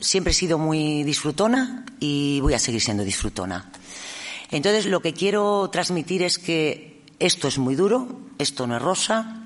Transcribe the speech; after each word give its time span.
Siempre 0.00 0.30
he 0.30 0.34
sido 0.34 0.58
muy 0.58 1.02
disfrutona 1.02 1.84
y 1.98 2.38
voy 2.40 2.54
a 2.54 2.60
seguir 2.60 2.80
siendo 2.80 3.02
disfrutona. 3.02 3.68
Entonces, 4.48 4.86
lo 4.86 5.00
que 5.00 5.12
quiero 5.12 5.68
transmitir 5.72 6.22
es 6.22 6.38
que 6.38 7.02
esto 7.18 7.48
es 7.48 7.58
muy 7.58 7.74
duro, 7.74 8.20
esto 8.38 8.68
no 8.68 8.76
es 8.76 8.82
rosa, 8.82 9.42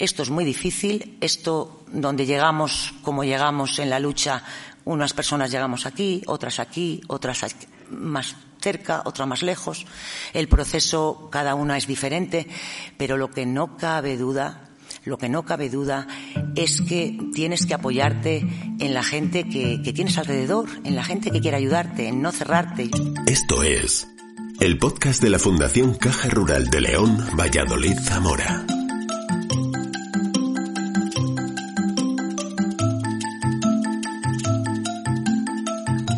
esto 0.00 0.24
es 0.24 0.30
muy 0.30 0.44
difícil, 0.44 1.16
esto 1.20 1.84
donde 1.86 2.26
llegamos, 2.26 2.94
como 3.02 3.22
llegamos 3.22 3.78
en 3.78 3.90
la 3.90 4.00
lucha, 4.00 4.42
unas 4.84 5.12
personas 5.12 5.52
llegamos 5.52 5.86
aquí, 5.86 6.24
otras 6.26 6.58
aquí, 6.58 7.00
otras 7.06 7.46
más 7.88 8.34
cerca, 8.60 9.02
otras 9.04 9.28
más 9.28 9.44
lejos. 9.44 9.86
El 10.32 10.48
proceso, 10.48 11.28
cada 11.30 11.54
una 11.54 11.76
es 11.78 11.86
diferente, 11.86 12.48
pero 12.96 13.16
lo 13.16 13.30
que 13.30 13.46
no 13.46 13.76
cabe 13.76 14.16
duda 14.16 14.71
lo 15.04 15.18
que 15.18 15.28
no 15.28 15.44
cabe 15.44 15.68
duda 15.68 16.06
es 16.54 16.80
que 16.80 17.18
tienes 17.34 17.66
que 17.66 17.74
apoyarte 17.74 18.46
en 18.78 18.94
la 18.94 19.02
gente 19.02 19.48
que, 19.48 19.78
tienes 19.92 20.18
alrededor, 20.18 20.68
en 20.84 20.94
la 20.94 21.04
gente 21.04 21.30
que 21.30 21.40
quiere 21.40 21.56
ayudarte, 21.56 22.08
en 22.08 22.22
no 22.22 22.32
cerrarte. 22.32 22.90
Esto 23.26 23.62
es 23.62 24.08
el 24.60 24.78
podcast 24.78 25.22
de 25.22 25.30
la 25.30 25.38
Fundación 25.38 25.94
Caja 25.94 26.28
Rural 26.28 26.68
de 26.68 26.80
León, 26.80 27.18
Valladolid, 27.38 27.98
Zamora. 27.98 28.64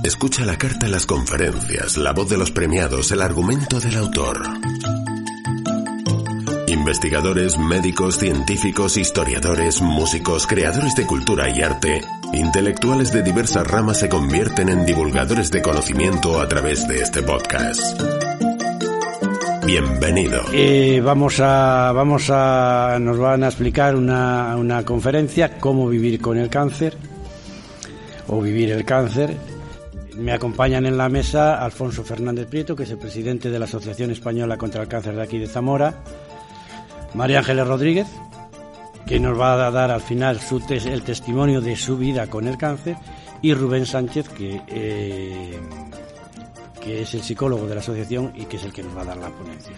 Escucha 0.05 0.45
la 0.45 0.59
carta 0.59 0.88
las 0.88 1.07
conferencias, 1.07 1.96
la 1.96 2.12
voz 2.12 2.29
de 2.29 2.37
los 2.37 2.51
premiados, 2.51 3.10
el 3.12 3.23
argumento 3.23 3.80
del 3.80 3.96
autor. 3.96 4.43
Investigadores, 6.84 7.56
médicos, 7.56 8.19
científicos, 8.19 8.98
historiadores, 8.98 9.80
músicos, 9.80 10.47
creadores 10.47 10.95
de 10.95 11.07
cultura 11.07 11.48
y 11.48 11.62
arte, 11.62 12.02
intelectuales 12.34 13.10
de 13.10 13.23
diversas 13.23 13.66
ramas 13.66 14.01
se 14.01 14.10
convierten 14.10 14.69
en 14.69 14.84
divulgadores 14.84 15.51
de 15.51 15.62
conocimiento 15.62 16.38
a 16.38 16.47
través 16.47 16.87
de 16.87 17.01
este 17.01 17.23
podcast. 17.23 17.99
Bienvenido. 19.65 20.43
Eh, 20.52 21.01
vamos 21.02 21.40
a, 21.40 21.90
vamos 21.93 22.29
a, 22.29 22.99
nos 23.01 23.16
van 23.16 23.45
a 23.45 23.46
explicar 23.46 23.96
una, 23.96 24.55
una 24.55 24.85
conferencia, 24.85 25.57
cómo 25.59 25.88
vivir 25.88 26.21
con 26.21 26.37
el 26.37 26.51
cáncer 26.51 26.99
o 28.29 28.43
vivir 28.43 28.73
el 28.73 28.85
cáncer. 28.85 29.35
Me 30.18 30.32
acompañan 30.32 30.85
en 30.85 30.99
la 30.99 31.09
mesa 31.09 31.65
Alfonso 31.65 32.05
Fernández 32.05 32.46
Prieto, 32.46 32.77
que 32.77 32.82
es 32.82 32.90
el 32.90 32.99
presidente 32.99 33.49
de 33.49 33.59
la 33.59 33.65
Asociación 33.65 34.10
Española 34.10 34.59
contra 34.59 34.82
el 34.82 34.88
Cáncer 34.88 35.16
de 35.16 35.23
aquí 35.23 35.38
de 35.38 35.46
Zamora, 35.46 35.95
María 37.15 37.38
Ángeles 37.38 37.66
Rodríguez, 37.66 38.09
que 39.07 39.20
nos 39.20 39.38
va 39.38 39.66
a 39.66 39.70
dar 39.70 39.90
al 39.90 40.01
final 40.01 40.40
su 40.40 40.60
el 40.68 41.02
testimonio 41.02 41.60
de 41.60 41.76
su 41.76 41.96
vida 41.96 42.26
con 42.26 42.48
el 42.48 42.59
cáncer, 42.59 42.96
y 43.40 43.54
Rubén 43.54 43.87
Sánchez, 43.87 44.29
que, 44.30 44.60
eh, 44.66 45.60
que 46.80 47.02
es 47.02 47.15
el 47.15 47.23
psicólogo 47.23 47.66
de 47.66 47.74
la 47.74 47.80
asociación 47.80 48.32
y 48.34 48.46
que 48.46 48.56
es 48.56 48.65
el 48.65 48.73
que 48.73 48.82
nos 48.82 48.96
va 48.96 49.02
a 49.02 49.04
dar 49.04 49.16
la 49.18 49.29
ponencia. 49.29 49.74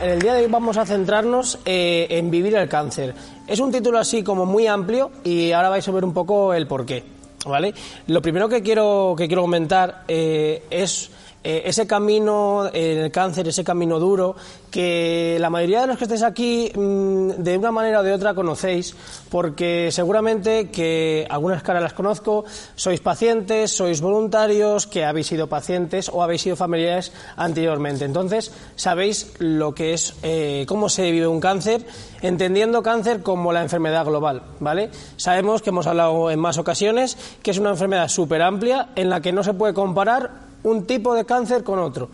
En 0.00 0.10
el 0.10 0.20
día 0.20 0.34
de 0.34 0.44
hoy 0.44 0.50
vamos 0.50 0.78
a 0.78 0.86
centrarnos 0.86 1.58
eh, 1.64 2.06
en 2.10 2.30
vivir 2.30 2.54
el 2.54 2.68
cáncer. 2.68 3.14
Es 3.46 3.60
un 3.60 3.70
título 3.70 3.98
así 3.98 4.22
como 4.22 4.46
muy 4.46 4.66
amplio 4.66 5.10
y 5.24 5.52
ahora 5.52 5.68
vais 5.68 5.86
a 5.86 5.92
ver 5.92 6.04
un 6.04 6.14
poco 6.14 6.54
el 6.54 6.66
porqué. 6.66 7.04
¿vale? 7.44 7.74
Lo 8.06 8.22
primero 8.22 8.48
que 8.48 8.62
quiero, 8.62 9.14
que 9.16 9.26
quiero 9.26 9.42
comentar 9.42 10.04
eh, 10.08 10.64
es 10.70 11.10
eh, 11.48 11.62
ese 11.64 11.86
camino 11.86 12.68
en 12.72 12.98
el 12.98 13.12
cáncer, 13.12 13.46
ese 13.46 13.62
camino 13.62 14.00
duro, 14.00 14.34
que 14.68 15.36
la 15.38 15.48
mayoría 15.48 15.82
de 15.82 15.86
los 15.86 15.96
que 15.96 16.02
estáis 16.02 16.24
aquí 16.24 16.72
mm, 16.74 17.38
de 17.38 17.56
una 17.56 17.70
manera 17.70 18.00
o 18.00 18.02
de 18.02 18.12
otra 18.12 18.34
conocéis, 18.34 18.96
porque 19.30 19.90
seguramente 19.92 20.70
que 20.70 21.24
algunas 21.30 21.62
caras 21.62 21.84
las 21.84 21.92
conozco, 21.92 22.44
sois 22.74 22.98
pacientes, 22.98 23.70
sois 23.70 24.00
voluntarios, 24.00 24.88
que 24.88 25.04
habéis 25.04 25.28
sido 25.28 25.46
pacientes 25.46 26.10
o 26.12 26.20
habéis 26.20 26.42
sido 26.42 26.56
familiares 26.56 27.12
anteriormente. 27.36 28.06
Entonces, 28.06 28.50
sabéis 28.74 29.32
lo 29.38 29.72
que 29.72 29.94
es, 29.94 30.14
eh, 30.24 30.64
cómo 30.66 30.88
se 30.88 31.12
vive 31.12 31.28
un 31.28 31.38
cáncer, 31.38 31.86
entendiendo 32.22 32.82
cáncer 32.82 33.22
como 33.22 33.52
la 33.52 33.62
enfermedad 33.62 34.04
global, 34.04 34.42
¿vale? 34.58 34.90
Sabemos 35.16 35.62
que 35.62 35.70
hemos 35.70 35.86
hablado 35.86 36.28
en 36.28 36.40
más 36.40 36.58
ocasiones 36.58 37.16
que 37.44 37.52
es 37.52 37.58
una 37.58 37.70
enfermedad 37.70 38.08
súper 38.08 38.42
amplia 38.42 38.88
en 38.96 39.10
la 39.10 39.20
que 39.20 39.30
no 39.30 39.44
se 39.44 39.54
puede 39.54 39.72
comparar 39.72 40.45
un 40.62 40.86
tipo 40.86 41.14
de 41.14 41.24
cáncer 41.24 41.62
con 41.62 41.78
otro. 41.78 42.08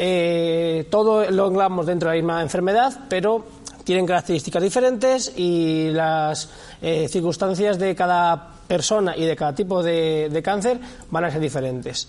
Eh, 0.00 0.86
todo 0.90 1.28
lo 1.28 1.48
englobamos 1.48 1.86
dentro 1.86 2.08
de 2.08 2.16
la 2.16 2.22
misma 2.22 2.42
enfermedad, 2.42 3.06
pero 3.08 3.44
tienen 3.82 4.06
características 4.06 4.62
diferentes 4.62 5.32
y 5.36 5.90
las 5.90 6.50
eh, 6.80 7.08
circunstancias 7.08 7.80
de 7.80 7.96
cada 7.96 8.50
persona 8.68 9.16
y 9.16 9.24
de 9.24 9.34
cada 9.34 9.54
tipo 9.56 9.82
de, 9.82 10.40
cáncer 10.44 10.78
van 11.10 11.24
a 11.24 11.30
ser 11.32 11.40
diferentes. 11.40 12.08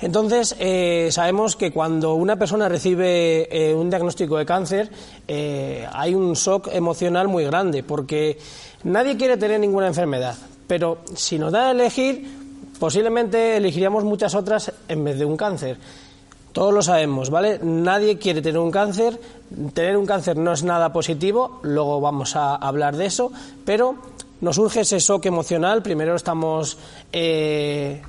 Entonces, 0.00 0.56
eh, 0.58 1.10
sabemos 1.12 1.54
que 1.54 1.70
cuando 1.70 2.14
una 2.14 2.34
persona 2.36 2.68
recibe 2.68 3.74
un 3.76 3.90
diagnóstico 3.90 4.38
de 4.38 4.46
cáncer, 4.46 4.90
hay 5.28 6.14
un 6.14 6.32
shock 6.32 6.68
emocional 6.72 7.28
muy 7.28 7.44
grande, 7.44 7.82
porque 7.82 8.38
nadie 8.82 9.18
quiere 9.18 9.36
tener 9.36 9.60
ninguna 9.60 9.86
enfermedad, 9.86 10.34
pero 10.66 10.98
si 11.14 11.38
nos 11.38 11.52
da 11.52 11.68
a 11.68 11.70
elegir, 11.72 12.39
posiblemente 12.80 13.56
elegiríamos 13.58 14.02
muchas 14.02 14.34
otras 14.34 14.72
en 14.88 15.04
vez 15.04 15.18
de 15.18 15.24
un 15.24 15.36
cáncer. 15.36 15.76
Todos 16.52 16.74
lo 16.74 16.82
sabemos, 16.82 17.30
¿vale? 17.30 17.60
Nadie 17.62 18.18
quiere 18.18 18.42
tener 18.42 18.58
un 18.58 18.72
cáncer. 18.72 19.20
Tener 19.72 19.96
un 19.96 20.06
cáncer 20.06 20.36
no 20.36 20.52
es 20.52 20.64
nada 20.64 20.92
positivo, 20.92 21.60
luego 21.62 22.00
vamos 22.00 22.34
a 22.34 22.56
hablar 22.56 22.96
de 22.96 23.06
eso, 23.06 23.30
pero 23.64 23.96
nos 24.40 24.56
surge 24.56 24.80
ese 24.80 24.98
shock 24.98 25.26
emocional. 25.26 25.82
Primero 25.82 26.16
estamos. 26.16 26.78
Eh, 27.12 28.02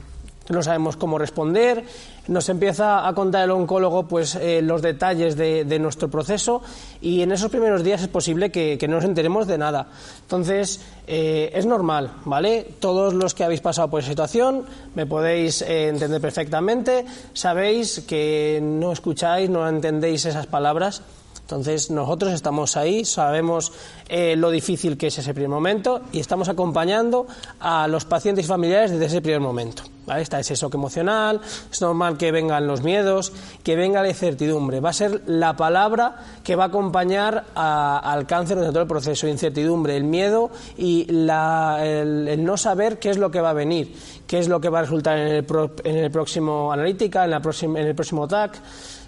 no 0.50 0.64
sabemos 0.64 0.98
cómo 0.98 1.18
responder, 1.18 1.86
nos 2.31 2.47
empieza 2.47 3.06
a 3.08 3.14
contar 3.14 3.44
el 3.44 3.52
oncólogo 3.52 4.08
pues 4.08 4.36
eh, 4.36 4.62
los 4.62 4.81
detalles 4.81 5.36
de, 5.36 5.80
nuestro 5.80 6.09
proceso 6.09 6.62
y 7.02 7.22
en 7.22 7.31
esos 7.34 7.52
primeros 7.52 7.84
días 7.84 8.02
es 8.02 8.08
posible 8.08 8.52
que, 8.52 8.80
no 8.88 8.96
nos 8.96 9.03
enteremos 9.03 9.47
de 9.47 9.58
nada. 9.58 9.88
Entonces, 10.22 10.80
eh, 11.08 11.52
es 11.53 11.66
normal, 11.66 12.12
¿vale? 12.25 12.68
Todos 12.80 13.14
los 13.14 13.34
que 13.34 13.44
habéis 13.44 13.62
pasado 13.62 13.90
por 13.90 14.00
esa 14.00 14.09
situación 14.09 14.64
me 14.96 15.06
podéis 15.06 15.62
eh, 15.62 15.90
entender 15.90 16.22
perfectamente, 16.22 17.06
sabéis 17.34 18.00
que 18.08 18.59
no 18.62 18.94
escucháis, 18.94 19.50
no 19.50 19.68
entendéis 19.68 20.25
esas 20.25 20.47
palabras 20.47 21.03
entonces, 21.52 21.92
nosotros 21.92 22.32
estamos 22.32 22.78
ahí, 22.78 23.04
sabemos 23.04 23.74
eh, 24.08 24.36
lo 24.38 24.52
difícil 24.52 24.98
que 24.98 25.08
es 25.08 25.18
ese 25.18 25.34
primer 25.34 25.50
momento 25.50 26.02
y 26.14 26.20
estamos 26.20 26.48
acompañando 26.48 27.28
a 27.60 27.90
los 27.90 28.06
pacientes 28.06 28.46
y 28.46 28.48
familiares 28.48 28.92
desde 28.92 29.08
ese 29.08 29.22
primer 29.22 29.42
momento. 29.42 29.84
Está 30.08 30.40
ese 30.40 30.56
shock 30.56 30.74
emocional, 30.74 31.42
es 31.72 31.82
normal 31.82 32.18
que 32.18 32.32
vengan 32.32 32.68
los 32.68 32.84
miedos, 32.84 33.34
que 33.64 33.76
venga 33.76 34.02
la 34.02 34.10
incertidumbre. 34.10 34.80
Va 34.80 34.90
a 34.90 34.94
ser 34.94 35.22
la 35.28 35.56
palabra 35.56 36.16
que 36.44 36.56
va 36.56 36.66
a 36.66 36.68
acompañar 36.68 37.46
al 37.54 38.26
cáncer 38.28 38.58
durante 38.58 38.74
todo 38.74 38.84
el 38.84 38.90
proceso. 38.90 39.28
Incertidumbre, 39.28 39.96
el 39.96 40.04
miedo 40.06 40.52
y 40.78 41.06
el, 41.10 42.44
no 42.44 42.58
saber 42.58 42.98
qué 42.98 43.10
es 43.10 43.18
lo 43.18 43.30
que 43.30 43.42
va 43.42 43.52
a 43.52 43.54
venir, 43.54 43.94
qué 44.26 44.40
es 44.40 44.48
lo 44.48 44.60
que 44.60 44.70
va 44.70 44.80
a 44.80 44.82
resultar 44.84 45.18
en 45.18 45.28
el, 45.28 45.46
en 45.84 45.98
el 45.98 46.12
próximo 46.12 46.72
analítica, 46.72 47.26
en, 47.26 47.32
la 47.32 47.42
en 47.62 47.78
el 47.78 47.96
próximo 47.96 48.28
TAC. 48.28 48.60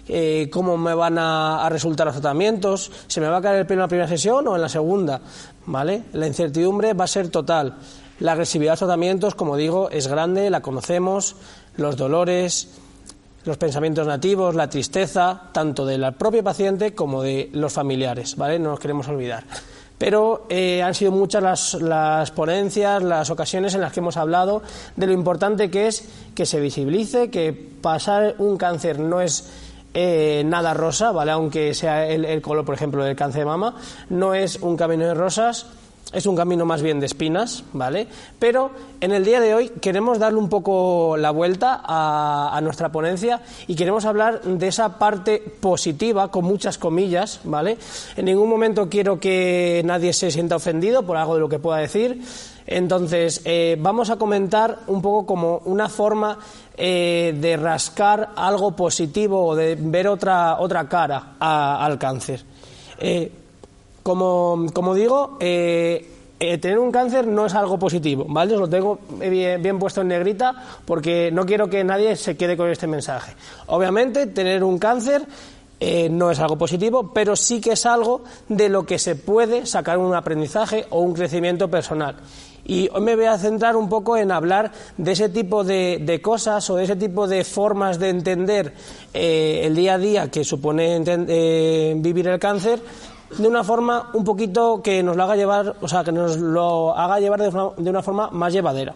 Eh, 0.06 0.48
cómo 0.52 0.76
me 0.76 0.94
van 0.94 1.16
a, 1.18 1.66
resultar 1.70 2.06
los 2.06 2.16
tratamientos, 2.16 2.90
se 3.06 3.20
me 3.20 3.28
va 3.28 3.38
a 3.38 3.42
caer 3.42 3.60
el 3.60 3.66
pelo 3.66 3.80
en 3.80 3.84
la 3.84 3.88
primera 3.88 4.08
sesión 4.08 4.46
o 4.48 4.54
en 4.54 4.60
la 4.60 4.68
segunda, 4.68 5.20
¿vale? 5.66 6.02
La 6.12 6.26
incertidumbre 6.26 6.92
va 6.92 7.04
a 7.04 7.08
ser 7.08 7.30
total. 7.30 7.76
La 8.20 8.32
agresividad 8.32 8.72
de 8.72 8.74
los 8.74 8.78
tratamientos, 8.80 9.34
como 9.34 9.56
digo, 9.56 9.88
es 9.90 10.06
grande, 10.06 10.50
la 10.50 10.60
conocemos, 10.60 11.36
los 11.76 11.96
dolores, 11.96 12.68
los 13.44 13.56
pensamientos 13.56 14.06
nativos, 14.06 14.54
la 14.54 14.68
tristeza, 14.68 15.50
tanto 15.52 15.86
del 15.86 16.12
propio 16.14 16.44
paciente 16.44 16.94
como 16.94 17.22
de 17.22 17.50
los 17.52 17.72
familiares, 17.72 18.36
¿vale? 18.36 18.58
No 18.58 18.70
nos 18.70 18.80
queremos 18.80 19.08
olvidar. 19.08 19.44
Pero 19.96 20.46
eh, 20.48 20.82
han 20.82 20.94
sido 20.94 21.12
muchas 21.12 21.42
las, 21.42 21.74
las, 21.74 22.30
ponencias, 22.30 23.02
las 23.02 23.30
ocasiones 23.30 23.74
en 23.74 23.80
las 23.80 23.92
que 23.92 24.00
hemos 24.00 24.16
hablado 24.16 24.62
de 24.96 25.06
lo 25.06 25.12
importante 25.12 25.70
que 25.70 25.86
es 25.86 26.08
que 26.34 26.46
se 26.46 26.60
visibilice, 26.60 27.30
que 27.30 27.52
pasar 27.52 28.34
un 28.38 28.56
cáncer 28.56 28.98
no 28.98 29.20
es 29.20 29.48
eh, 29.94 30.42
nada 30.44 30.74
rosa, 30.74 31.12
¿vale? 31.12 31.30
Aunque 31.30 31.72
sea 31.72 32.06
el, 32.08 32.42
color, 32.42 32.64
por 32.64 32.74
ejemplo, 32.74 33.04
del 33.04 33.14
cáncer 33.14 33.40
de 33.40 33.46
mama, 33.46 33.76
no 34.10 34.34
es 34.34 34.56
un 34.56 34.76
camino 34.76 35.06
de 35.06 35.14
rosas, 35.14 35.66
es 36.12 36.26
un 36.26 36.36
camino 36.36 36.64
más 36.64 36.82
bien 36.82 36.98
de 37.00 37.06
espinas, 37.06 37.64
¿vale? 37.72 38.08
Pero 38.38 38.72
en 39.00 39.12
el 39.12 39.24
día 39.24 39.40
de 39.40 39.54
hoy 39.54 39.68
queremos 39.80 40.18
darle 40.18 40.38
un 40.38 40.48
poco 40.48 41.16
la 41.16 41.30
vuelta 41.30 41.80
a, 41.84 42.60
nuestra 42.62 42.90
ponencia 42.90 43.40
y 43.66 43.74
queremos 43.74 44.04
hablar 44.04 44.42
de 44.42 44.66
esa 44.66 44.98
parte 44.98 45.42
positiva, 45.60 46.30
con 46.30 46.44
muchas 46.44 46.76
comillas, 46.76 47.40
¿vale? 47.44 47.78
En 48.16 48.24
ningún 48.24 48.48
momento 48.48 48.88
quiero 48.88 49.20
que 49.20 49.82
nadie 49.84 50.12
se 50.12 50.30
sienta 50.30 50.56
ofendido 50.56 51.04
por 51.04 51.16
algo 51.16 51.34
de 51.34 51.40
lo 51.40 51.48
que 51.48 51.58
pueda 51.58 51.78
decir. 51.78 52.20
Entonces, 52.66 53.42
eh, 53.44 53.76
vamos 53.78 54.10
a 54.10 54.16
comentar 54.16 54.80
un 54.86 55.02
poco 55.02 55.26
como 55.26 55.58
una 55.66 55.88
forma 55.88 56.38
eh, 56.76 57.36
de 57.38 57.56
rascar 57.56 58.30
algo 58.36 58.72
positivo 58.72 59.46
o 59.46 59.54
de 59.54 59.76
ver 59.78 60.08
otra, 60.08 60.58
otra 60.60 60.88
cara 60.88 61.34
al 61.38 61.98
cáncer. 61.98 62.42
Eh, 62.98 63.30
como, 64.02 64.66
como 64.72 64.94
digo, 64.94 65.36
tener 65.38 66.78
un 66.78 66.90
cáncer 66.90 67.26
no 67.26 67.46
es 67.46 67.54
algo 67.54 67.78
positivo, 67.78 68.26
¿vale? 68.28 68.54
Os 68.54 68.60
lo 68.60 68.68
tengo 68.68 68.98
bien, 69.18 69.78
puesto 69.78 70.02
en 70.02 70.08
negrita 70.08 70.54
porque 70.84 71.30
no 71.32 71.46
quiero 71.46 71.68
que 71.68 71.84
nadie 71.84 72.16
se 72.16 72.36
quede 72.36 72.56
con 72.56 72.68
este 72.68 72.86
mensaje. 72.86 73.34
Obviamente, 73.66 74.26
tener 74.26 74.62
un 74.62 74.78
cáncer 74.78 75.26
no 76.10 76.30
es 76.30 76.38
algo 76.38 76.56
positivo, 76.56 77.12
pero 77.14 77.34
sí 77.34 77.62
que 77.62 77.72
es 77.72 77.86
algo 77.86 78.24
de 78.48 78.68
lo 78.68 78.84
que 78.84 78.98
se 78.98 79.16
puede 79.16 79.64
sacar 79.64 79.96
un 79.96 80.14
aprendizaje 80.14 80.86
o 80.90 81.00
un 81.00 81.14
crecimiento 81.14 81.68
personal. 81.68 82.16
Y 82.64 82.88
hoy 82.92 83.00
me 83.02 83.14
voy 83.14 83.26
a 83.26 83.36
centrar 83.38 83.76
un 83.76 83.88
poco 83.88 84.16
en 84.16 84.32
hablar 84.32 84.72
de 84.96 85.12
ese 85.12 85.28
tipo 85.28 85.64
de, 85.64 86.20
cosas 86.22 86.68
o 86.70 86.76
de 86.76 86.84
ese 86.84 86.96
tipo 86.96 87.26
de 87.26 87.44
formas 87.44 87.98
de 87.98 88.08
entender 88.08 88.72
eh, 89.12 89.62
el 89.64 89.74
día 89.74 89.94
a 89.94 89.98
día 89.98 90.30
que 90.30 90.44
supone 90.44 91.02
eh, 91.06 91.94
vivir 91.96 92.28
el 92.28 92.38
cáncer 92.38 92.80
de 93.38 93.48
una 93.48 93.64
forma 93.64 94.10
un 94.14 94.24
poquito 94.24 94.80
que 94.82 95.02
nos 95.02 95.16
lo 95.16 95.24
haga 95.24 95.36
llevar, 95.36 95.76
o 95.80 95.88
sea, 95.88 96.04
que 96.04 96.12
nos 96.12 96.36
lo 96.38 96.96
haga 96.96 97.20
llevar 97.20 97.42
de 97.42 97.48
una, 97.48 97.70
de 97.76 97.90
una 97.90 98.02
forma 98.02 98.30
más 98.30 98.52
llevadera. 98.52 98.94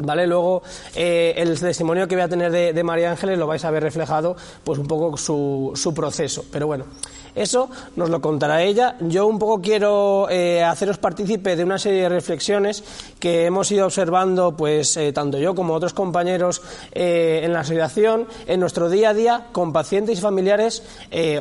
¿Vale? 0.00 0.26
Luego, 0.26 0.62
eh, 0.94 1.34
el 1.36 1.60
testimonio 1.60 2.08
que 2.08 2.16
voy 2.16 2.24
a 2.24 2.28
tener 2.28 2.50
de, 2.50 2.72
de, 2.72 2.82
María 2.82 3.10
Ángeles 3.10 3.38
lo 3.38 3.46
vais 3.46 3.64
a 3.64 3.70
ver 3.70 3.82
reflejado, 3.82 4.34
pues 4.64 4.78
un 4.78 4.86
poco 4.86 5.16
su, 5.16 5.72
su 5.74 5.92
proceso. 5.92 6.44
Pero 6.50 6.66
bueno, 6.66 6.86
eso 7.34 7.70
nos 7.96 8.10
lo 8.10 8.20
contará 8.20 8.62
ella. 8.62 8.96
Yo 9.00 9.26
un 9.26 9.38
poco 9.38 9.60
quiero 9.60 10.28
eh, 10.30 10.62
haceros 10.62 10.98
partícipe 10.98 11.56
de 11.56 11.64
una 11.64 11.78
serie 11.78 12.02
de 12.02 12.08
reflexiones 12.08 12.84
que 13.18 13.46
hemos 13.46 13.70
ido 13.70 13.86
observando, 13.86 14.56
pues 14.56 14.96
eh, 14.96 15.12
tanto 15.12 15.38
yo 15.38 15.54
como 15.54 15.74
otros 15.74 15.94
compañeros 15.94 16.62
eh, 16.92 17.40
en 17.42 17.52
la 17.52 17.60
asociación, 17.60 18.26
en 18.46 18.60
nuestro 18.60 18.90
día 18.90 19.10
a 19.10 19.14
día 19.14 19.46
con 19.52 19.72
pacientes 19.72 20.18
y 20.18 20.22
familiares 20.22 20.82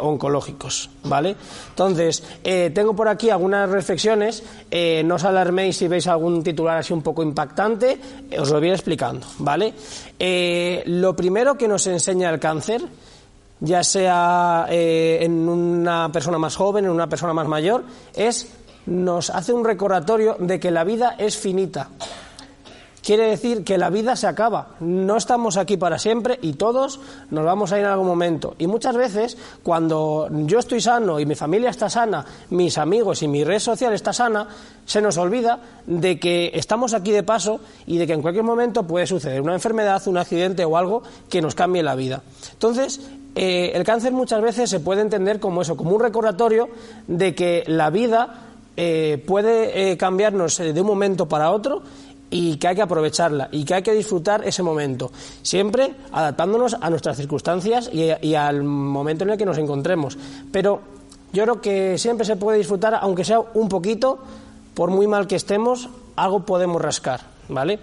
oncológicos, 0.01 0.89
¿vale? 1.03 1.35
Entonces, 1.69 2.23
tengo 2.43 2.95
por 2.95 3.07
aquí 3.07 3.29
algunas 3.29 3.69
reflexiones. 3.69 4.43
no 5.03 5.15
os 5.15 5.23
alarméis 5.23 5.77
si 5.77 5.88
veis 5.88 6.07
algún 6.07 6.43
titular 6.43 6.77
así 6.77 6.93
un 6.93 7.01
poco 7.01 7.23
impactante. 7.23 7.99
os 8.38 8.49
lo 8.49 8.59
voy 8.59 8.71
explicando, 8.71 9.27
¿vale? 9.39 9.73
lo 10.85 11.15
primero 11.15 11.57
que 11.57 11.67
nos 11.67 11.88
enseña 11.88 12.29
el 12.29 12.39
cáncer 12.39 12.81
ya 13.62 13.84
sea 13.84 14.66
eh, 14.69 15.19
en 15.22 15.48
una 15.48 16.12
persona 16.12 16.38
más 16.38 16.56
joven, 16.56 16.86
en 16.86 16.92
una 16.92 17.08
persona 17.08 17.34
más 17.34 17.48
mayor, 17.48 17.84
es 18.13 18.52
nos 18.88 19.30
hace 19.30 19.54
un 19.54 19.63
recordatorio 19.63 20.36
de 20.40 20.60
que 20.60 20.72
la 20.72 20.84
vida 20.84 21.16
es 21.18 21.38
finita. 21.38 21.90
Quiere 23.04 23.30
decir 23.30 23.63
que 23.63 23.80
la 23.80 23.90
vida 23.90 24.16
se 24.16 24.28
acaba. 24.28 24.75
No 24.80 25.18
estamos 25.18 25.58
aquí 25.58 25.75
para 25.75 25.98
siempre 25.98 26.38
y 26.40 26.54
todos 26.54 27.00
nos 27.31 27.44
vamos 27.44 27.72
a 27.72 27.80
ir 27.80 27.84
en 27.84 27.90
algún 27.90 28.06
momento. 28.06 28.54
Y 28.60 28.68
muchas 28.68 28.96
veces, 28.96 29.38
cuando 29.63 30.30
yo 30.31 30.60
estoy 30.60 30.81
sano 30.81 31.19
y 31.19 31.25
mi 31.25 31.34
familia 31.34 31.72
está 31.72 31.90
sana, 31.90 32.24
mis 32.52 32.78
amigos 32.78 33.24
y 33.24 33.28
mi 33.28 33.44
red 33.44 33.58
social 33.58 33.94
está 33.94 34.13
sana, 34.13 34.48
se 34.86 35.02
nos 35.02 35.18
olvida 35.18 35.60
de 35.88 36.19
que 36.19 36.52
estamos 36.54 36.94
aquí 36.94 37.12
de 37.12 37.24
paso 37.24 37.60
y 37.88 37.98
de 37.98 38.06
que 38.06 38.13
en 38.13 38.22
cualquier 38.22 38.46
momento 38.46 38.86
puede 38.86 39.08
suceder 39.08 39.42
una 39.42 39.56
enfermedad, 39.56 40.08
un 40.08 40.18
accidente 40.18 40.63
o 40.63 40.78
algo 40.78 41.02
que 41.28 41.42
nos 41.42 41.56
cambie 41.56 41.81
la 41.81 41.96
vida. 41.96 42.22
Entonces, 42.54 43.02
eh, 43.36 43.72
el 43.74 43.83
cáncer 43.83 44.12
muchas 44.12 44.42
veces 44.42 44.69
se 44.69 44.80
puede 44.80 45.01
entender 45.01 45.39
como 45.39 45.62
eso, 45.62 45.78
como 45.78 45.92
un 45.92 46.01
recordatorio 46.01 46.69
de 47.07 47.33
que 47.33 47.63
la 47.68 47.89
vida 47.89 48.48
eh, 48.75 49.24
puede 49.25 49.92
eh, 49.92 49.98
cambiarnos 49.98 50.57
de 50.57 50.80
un 50.80 50.88
momento 50.88 51.28
para 51.28 51.51
otro 51.51 51.81
y 52.30 52.57
que 52.57 52.68
hay 52.68 52.75
que 52.75 52.81
aprovecharla 52.81 53.50
y 53.51 53.63
que 53.66 53.74
hay 53.74 53.83
que 53.83 53.94
disfrutar 53.94 54.48
ese 54.48 54.63
momento, 54.63 55.12
siempre 55.42 55.94
adaptándonos 56.12 56.78
a 56.80 56.89
nuestras 56.89 57.18
circunstancias 57.18 57.89
y, 57.92 58.10
y, 58.22 58.36
al 58.36 58.63
momento 58.63 59.24
en 59.24 59.31
el 59.31 59.38
que 59.38 59.45
nos 59.45 59.57
encontremos. 59.57 60.18
Pero 60.51 60.81
yo 61.34 61.44
creo 61.44 61.62
que 61.62 61.98
siempre 61.98 62.25
se 62.25 62.38
puede 62.38 62.57
disfrutar, 62.57 62.95
aunque 62.95 63.25
sea 63.25 63.39
un 63.39 63.68
poquito, 63.69 64.19
por 64.74 64.89
muy 64.89 65.07
mal 65.07 65.27
que 65.27 65.36
estemos, 65.36 65.89
algo 66.16 66.45
podemos 66.45 66.81
rascar, 66.81 67.22
¿vale? 67.50 67.80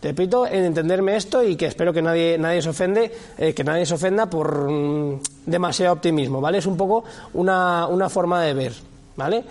Te 0.00 0.08
repito, 0.08 0.46
en 0.46 0.64
entenderme 0.64 1.16
esto 1.16 1.42
y 1.42 1.56
que 1.56 1.66
espero 1.66 1.92
que 1.92 2.00
nadie, 2.00 2.38
nadie 2.38 2.62
se 2.62 2.68
ofende, 2.68 3.10
eh, 3.36 3.52
que 3.52 3.64
nadie 3.64 3.84
se 3.84 3.94
ofenda 3.94 4.30
por 4.30 4.70
mm, 4.70 5.20
demasiado 5.46 5.94
optimismo, 5.94 6.40
¿vale? 6.40 6.58
Es 6.58 6.66
un 6.66 6.76
poco 6.76 7.02
una, 7.34 7.88
una 7.88 8.08
forma 8.08 8.40
de 8.42 8.54
ver, 8.54 8.72
¿vale? 9.16 9.44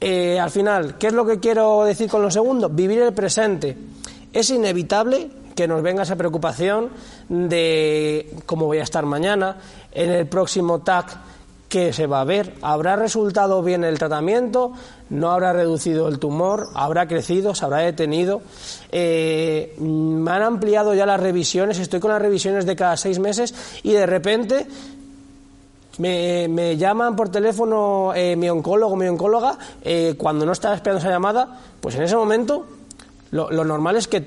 Eh, 0.00 0.40
al 0.40 0.50
final, 0.50 0.96
¿qué 0.96 1.08
es 1.08 1.12
lo 1.12 1.26
que 1.26 1.38
quiero 1.38 1.84
decir 1.84 2.08
con 2.08 2.22
lo 2.22 2.30
segundo? 2.30 2.70
Vivir 2.70 3.02
el 3.02 3.12
presente. 3.12 3.76
Es 4.32 4.48
inevitable 4.48 5.30
que 5.54 5.68
nos 5.68 5.82
venga 5.82 6.04
esa 6.04 6.16
preocupación 6.16 6.88
de 7.28 8.34
cómo 8.46 8.66
voy 8.66 8.78
a 8.78 8.82
estar 8.84 9.04
mañana, 9.04 9.58
en 9.92 10.10
el 10.10 10.26
próximo 10.26 10.80
TAC 10.80 11.18
que 11.72 11.94
se 11.94 12.06
va 12.06 12.20
a 12.20 12.24
ver. 12.24 12.52
¿Habrá 12.60 12.96
resultado 12.96 13.62
bien 13.62 13.82
el 13.82 13.98
tratamiento? 13.98 14.72
¿No 15.08 15.30
habrá 15.30 15.54
reducido 15.54 16.06
el 16.08 16.18
tumor? 16.18 16.68
¿Habrá 16.74 17.08
crecido? 17.08 17.54
¿Se 17.54 17.64
habrá 17.64 17.78
detenido? 17.78 18.42
Eh, 18.90 19.74
me 19.78 20.30
han 20.32 20.42
ampliado 20.42 20.92
ya 20.92 21.06
las 21.06 21.18
revisiones, 21.18 21.78
estoy 21.78 21.98
con 21.98 22.10
las 22.10 22.20
revisiones 22.20 22.66
de 22.66 22.76
cada 22.76 22.98
seis 22.98 23.18
meses 23.18 23.54
y 23.82 23.92
de 23.92 24.04
repente 24.04 24.66
me, 25.96 26.76
llaman 26.76 27.16
por 27.16 27.30
teléfono 27.30 28.12
eh, 28.14 28.36
mi 28.36 28.50
oncólogo, 28.50 28.94
mi 28.94 29.06
oncóloga, 29.06 29.56
eh, 29.80 30.14
cuando 30.18 30.44
no 30.44 30.52
estaba 30.52 30.74
esperando 30.74 31.00
esa 31.00 31.08
llamada, 31.08 31.58
pues 31.80 31.94
en 31.94 32.02
ese 32.02 32.16
momento 32.16 32.66
lo, 33.30 33.48
normal 33.64 33.96
es 33.96 34.08
que 34.08 34.20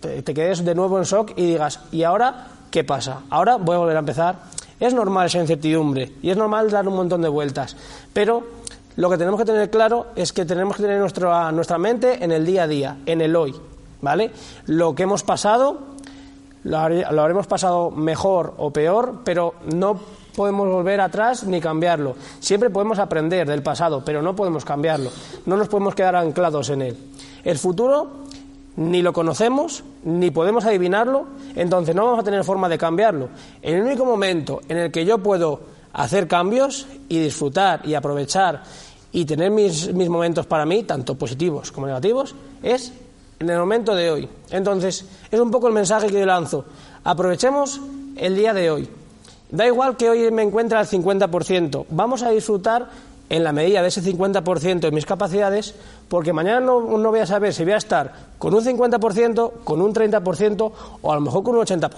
te, 0.00 0.34
quedes 0.34 0.64
de 0.64 0.74
nuevo 0.74 0.98
en 0.98 1.04
shock 1.04 1.34
y 1.36 1.46
digas, 1.46 1.78
¿y 1.92 2.02
ahora 2.02 2.48
qué 2.72 2.82
pasa? 2.82 3.20
Ahora 3.30 3.54
voy 3.54 3.76
a 3.76 3.78
volver 3.78 3.94
a 3.94 4.00
empezar 4.00 4.58
es 4.80 4.94
normal 4.94 5.26
esa 5.26 5.38
incertidumbre 5.38 6.12
y 6.22 6.30
es 6.30 6.36
normal 6.36 6.70
dar 6.70 6.86
un 6.88 6.96
montón 6.96 7.22
de 7.22 7.28
vueltas, 7.28 7.76
pero 8.12 8.44
lo 8.96 9.08
que 9.10 9.16
tenemos 9.16 9.38
que 9.38 9.46
tener 9.46 9.70
claro 9.70 10.06
es 10.16 10.32
que 10.32 10.44
tenemos 10.44 10.76
que 10.76 10.82
tener 10.82 10.98
nuestra, 10.98 11.52
nuestra 11.52 11.78
mente 11.78 12.24
en 12.24 12.32
el 12.32 12.44
día 12.44 12.64
a 12.64 12.68
día, 12.68 12.96
en 13.06 13.20
el 13.20 13.36
hoy, 13.36 13.54
¿vale? 14.00 14.32
Lo 14.66 14.94
que 14.94 15.04
hemos 15.04 15.22
pasado 15.22 15.98
lo, 16.64 16.78
habremos 16.78 17.46
pasado 17.46 17.90
mejor 17.90 18.54
o 18.58 18.70
peor, 18.70 19.20
pero 19.24 19.54
no 19.72 19.98
podemos 20.34 20.68
volver 20.68 21.00
atrás 21.00 21.44
ni 21.44 21.60
cambiarlo. 21.60 22.16
Siempre 22.40 22.70
podemos 22.70 22.98
aprender 22.98 23.48
del 23.48 23.62
pasado, 23.62 24.02
pero 24.04 24.22
no 24.22 24.36
podemos 24.36 24.64
cambiarlo. 24.64 25.10
No 25.46 25.56
nos 25.56 25.68
podemos 25.68 25.94
quedar 25.94 26.16
anclados 26.16 26.70
en 26.70 26.82
él. 26.82 26.96
El 27.44 27.58
futuro 27.58 28.24
ni 28.78 29.02
lo 29.02 29.12
conocemos, 29.12 29.82
ni 30.04 30.30
podemos 30.30 30.64
adivinarlo, 30.64 31.26
entonces 31.56 31.96
no 31.96 32.04
vamos 32.04 32.20
a 32.20 32.22
tener 32.22 32.44
forma 32.44 32.68
de 32.68 32.78
cambiarlo. 32.78 33.28
El 33.60 33.82
único 33.82 34.04
momento 34.04 34.60
en 34.68 34.78
el 34.78 34.92
que 34.92 35.04
yo 35.04 35.18
puedo 35.18 35.60
hacer 35.92 36.28
cambios 36.28 36.86
y 37.08 37.18
disfrutar 37.18 37.82
y 37.84 37.94
aprovechar 37.94 38.62
y 39.10 39.24
tener 39.24 39.50
mis, 39.50 39.92
mis 39.92 40.08
momentos 40.08 40.46
para 40.46 40.64
mí, 40.64 40.84
tanto 40.84 41.16
positivos 41.16 41.72
como 41.72 41.88
negativos, 41.88 42.36
es 42.62 42.92
en 43.40 43.50
el 43.50 43.58
momento 43.58 43.96
de 43.96 44.12
hoy. 44.12 44.28
Entonces, 44.50 45.04
es 45.28 45.40
un 45.40 45.50
poco 45.50 45.66
el 45.66 45.74
mensaje 45.74 46.06
que 46.06 46.20
yo 46.20 46.26
lanzo. 46.26 46.64
Aprovechemos 47.02 47.80
el 48.14 48.36
día 48.36 48.54
de 48.54 48.70
hoy. 48.70 48.88
Da 49.50 49.66
igual 49.66 49.96
que 49.96 50.08
hoy 50.08 50.30
me 50.30 50.42
encuentre 50.42 50.78
al 50.78 50.86
50%. 50.86 51.86
Vamos 51.90 52.22
a 52.22 52.30
disfrutar 52.30 52.88
en 53.30 53.44
la 53.44 53.52
medida 53.52 53.82
de 53.82 53.88
ese 53.88 54.02
50% 54.02 54.80
de 54.80 54.90
mis 54.90 55.06
capacidades, 55.06 55.74
porque 56.08 56.32
mañana 56.32 56.60
no, 56.60 56.80
voy 56.80 57.20
a 57.20 57.26
saber 57.26 57.52
si 57.52 57.64
voy 57.64 57.74
a 57.74 57.76
estar 57.76 58.12
con 58.38 58.54
un 58.54 58.64
50%, 58.64 59.52
con 59.64 59.82
un 59.82 59.94
30% 59.94 60.72
o 61.02 61.12
a 61.12 61.14
lo 61.14 61.20
mejor 61.20 61.42
con 61.42 61.56
un 61.56 61.64
80%. 61.64 61.90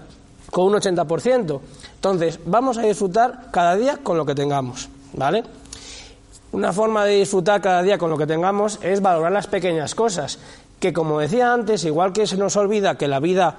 Con 0.50 0.64
un 0.64 0.75
80%. 0.75 1.60
Entonces, 1.94 2.40
vamos 2.44 2.76
a 2.78 2.82
disfrutar 2.82 3.50
cada 3.52 3.76
día 3.76 3.99
con 4.02 4.16
lo 4.16 4.26
que 4.26 4.34
tengamos, 4.34 4.88
¿vale? 5.12 5.44
Una 6.52 6.72
forma 6.72 7.04
de 7.04 7.16
disfrutar 7.16 7.60
cada 7.60 7.82
día 7.82 7.99
con 7.99 8.10
lo 8.10 8.18
que 8.18 8.26
tengamos 8.26 8.80
es 8.82 9.00
valorar 9.00 9.30
las 9.30 9.46
pequeñas 9.46 9.94
cosas, 9.94 10.40
que 10.80 10.92
como 10.92 11.20
decía 11.20 11.52
antes, 11.52 11.84
igual 11.84 12.12
que 12.12 12.26
se 12.26 12.37
nos 12.37 12.56
olvida 12.56 12.96
que 12.96 13.06
la 13.06 13.20
vida 13.20 13.56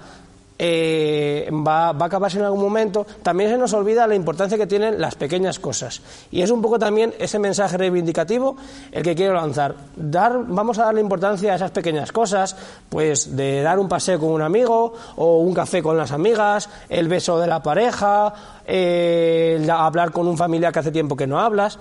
eh, 0.63 1.49
va, 1.51 1.87
a 1.87 2.05
acabarse 2.05 2.37
en 2.37 2.45
algún 2.45 2.61
momento, 2.61 3.07
también 3.23 3.49
se 3.49 3.57
nos 3.57 3.73
olvida 3.73 4.05
la 4.05 4.13
importancia 4.13 4.59
que 4.59 4.67
tienen 4.67 5.01
las 5.01 5.15
pequeñas 5.15 5.57
cosas. 5.57 6.03
Y 6.29 6.43
es 6.43 6.51
un 6.51 6.61
poco 6.61 6.77
también 6.77 7.15
ese 7.17 7.39
mensaje 7.39 7.77
reivindicativo 7.77 8.55
el 8.91 9.01
que 9.01 9.15
quiero 9.15 9.33
lanzar. 9.33 9.73
Dar, 9.95 10.45
vamos 10.45 10.77
a 10.77 10.85
darle 10.85 11.01
importancia 11.01 11.53
a 11.53 11.55
esas 11.55 11.71
pequeñas 11.71 12.11
cosas, 12.11 12.55
pues 12.89 13.35
de 13.35 13.63
dar 13.63 13.79
un 13.79 13.89
paseo 13.89 14.19
con 14.19 14.29
un 14.29 14.43
amigo 14.43 14.93
o 15.15 15.39
un 15.39 15.55
café 15.55 15.81
con 15.81 15.97
las 15.97 16.11
amigas, 16.11 16.69
el 16.89 17.07
beso 17.07 17.39
de 17.39 17.47
la 17.47 17.63
pareja, 17.63 18.31
eh, 18.67 19.67
hablar 19.67 20.11
con 20.11 20.27
un 20.27 20.37
familiar 20.37 20.71
que 20.71 20.77
hace 20.77 20.91
tiempo 20.91 21.15
que 21.15 21.25
no 21.25 21.39
hablas. 21.39 21.79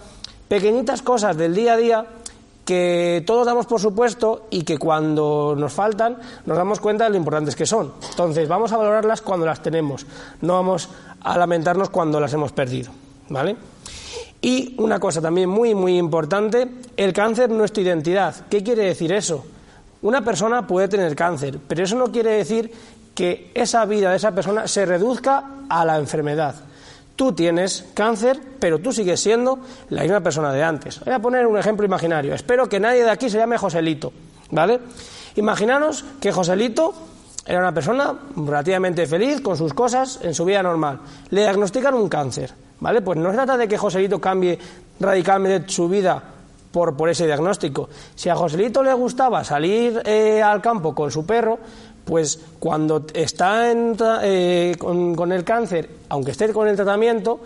Pequeñitas 0.48 1.02
cosas 1.02 1.36
del 1.36 1.54
día 1.54 1.74
a 1.74 1.76
día 1.76 2.06
que 2.70 3.24
todos 3.26 3.44
damos 3.46 3.66
por 3.66 3.80
supuesto 3.80 4.46
y 4.48 4.62
que 4.62 4.78
cuando 4.78 5.56
nos 5.58 5.72
faltan 5.72 6.18
nos 6.46 6.56
damos 6.56 6.78
cuenta 6.78 7.02
de 7.02 7.10
lo 7.10 7.16
importantes 7.16 7.56
que 7.56 7.66
son. 7.66 7.94
Entonces, 8.10 8.46
vamos 8.46 8.70
a 8.70 8.76
valorarlas 8.76 9.22
cuando 9.22 9.44
las 9.44 9.60
tenemos, 9.60 10.06
no 10.40 10.54
vamos 10.54 10.88
a 11.20 11.36
lamentarnos 11.36 11.90
cuando 11.90 12.20
las 12.20 12.32
hemos 12.32 12.52
perdido, 12.52 12.92
¿vale? 13.28 13.56
Y 14.40 14.76
una 14.78 15.00
cosa 15.00 15.20
también 15.20 15.48
muy 15.48 15.74
muy 15.74 15.98
importante, 15.98 16.70
el 16.96 17.12
cáncer 17.12 17.50
no 17.50 17.64
es 17.64 17.72
tu 17.72 17.80
identidad. 17.80 18.46
¿Qué 18.48 18.62
quiere 18.62 18.84
decir 18.84 19.10
eso? 19.10 19.44
Una 20.02 20.22
persona 20.22 20.64
puede 20.64 20.86
tener 20.86 21.16
cáncer, 21.16 21.58
pero 21.66 21.82
eso 21.82 21.96
no 21.96 22.12
quiere 22.12 22.30
decir 22.30 22.70
que 23.16 23.50
esa 23.52 23.84
vida 23.84 24.10
de 24.10 24.16
esa 24.16 24.30
persona 24.30 24.68
se 24.68 24.86
reduzca 24.86 25.44
a 25.68 25.84
la 25.84 25.98
enfermedad. 25.98 26.54
Tú 27.16 27.32
tienes 27.32 27.86
cáncer, 27.94 28.40
pero 28.58 28.78
tú 28.78 28.92
sigues 28.92 29.20
siendo 29.20 29.58
la 29.90 30.02
misma 30.02 30.20
persona 30.20 30.52
de 30.52 30.62
antes. 30.62 31.00
Voy 31.04 31.12
a 31.12 31.18
poner 31.18 31.46
un 31.46 31.58
ejemplo 31.58 31.84
imaginario. 31.84 32.34
Espero 32.34 32.68
que 32.68 32.80
nadie 32.80 33.04
de 33.04 33.10
aquí 33.10 33.28
se 33.28 33.38
llame 33.38 33.58
Joselito, 33.58 34.12
¿vale? 34.50 34.80
Imaginaros 35.36 36.04
que 36.20 36.32
Joselito 36.32 36.94
era 37.46 37.60
una 37.60 37.72
persona 37.72 38.14
relativamente 38.36 39.06
feliz 39.06 39.40
con 39.40 39.56
sus 39.56 39.74
cosas 39.74 40.20
en 40.22 40.34
su 40.34 40.44
vida 40.44 40.62
normal. 40.62 41.00
Le 41.30 41.42
diagnostican 41.42 41.94
un 41.94 42.08
cáncer, 42.08 42.52
¿vale? 42.80 43.02
Pues 43.02 43.18
no 43.18 43.30
se 43.30 43.36
trata 43.36 43.56
de 43.56 43.68
que 43.68 43.76
Joselito 43.78 44.20
cambie 44.20 44.58
radicalmente 44.98 45.70
su 45.70 45.88
vida 45.88 46.22
por, 46.70 46.96
por 46.96 47.08
ese 47.08 47.26
diagnóstico. 47.26 47.88
Si 48.14 48.28
a 48.28 48.36
Joselito 48.36 48.82
le 48.82 48.92
gustaba 48.94 49.42
salir 49.44 50.00
eh, 50.04 50.42
al 50.42 50.60
campo 50.60 50.94
con 50.94 51.10
su 51.10 51.26
perro, 51.26 51.58
pues 52.04 52.40
cuando 52.58 53.04
está 53.14 53.72
eh, 53.72 54.74
con, 54.78 55.32
el 55.32 55.44
cáncer, 55.44 55.90
aunque 56.08 56.32
esté 56.32 56.52
con 56.52 56.68
el 56.68 56.76
tratamiento, 56.76 57.40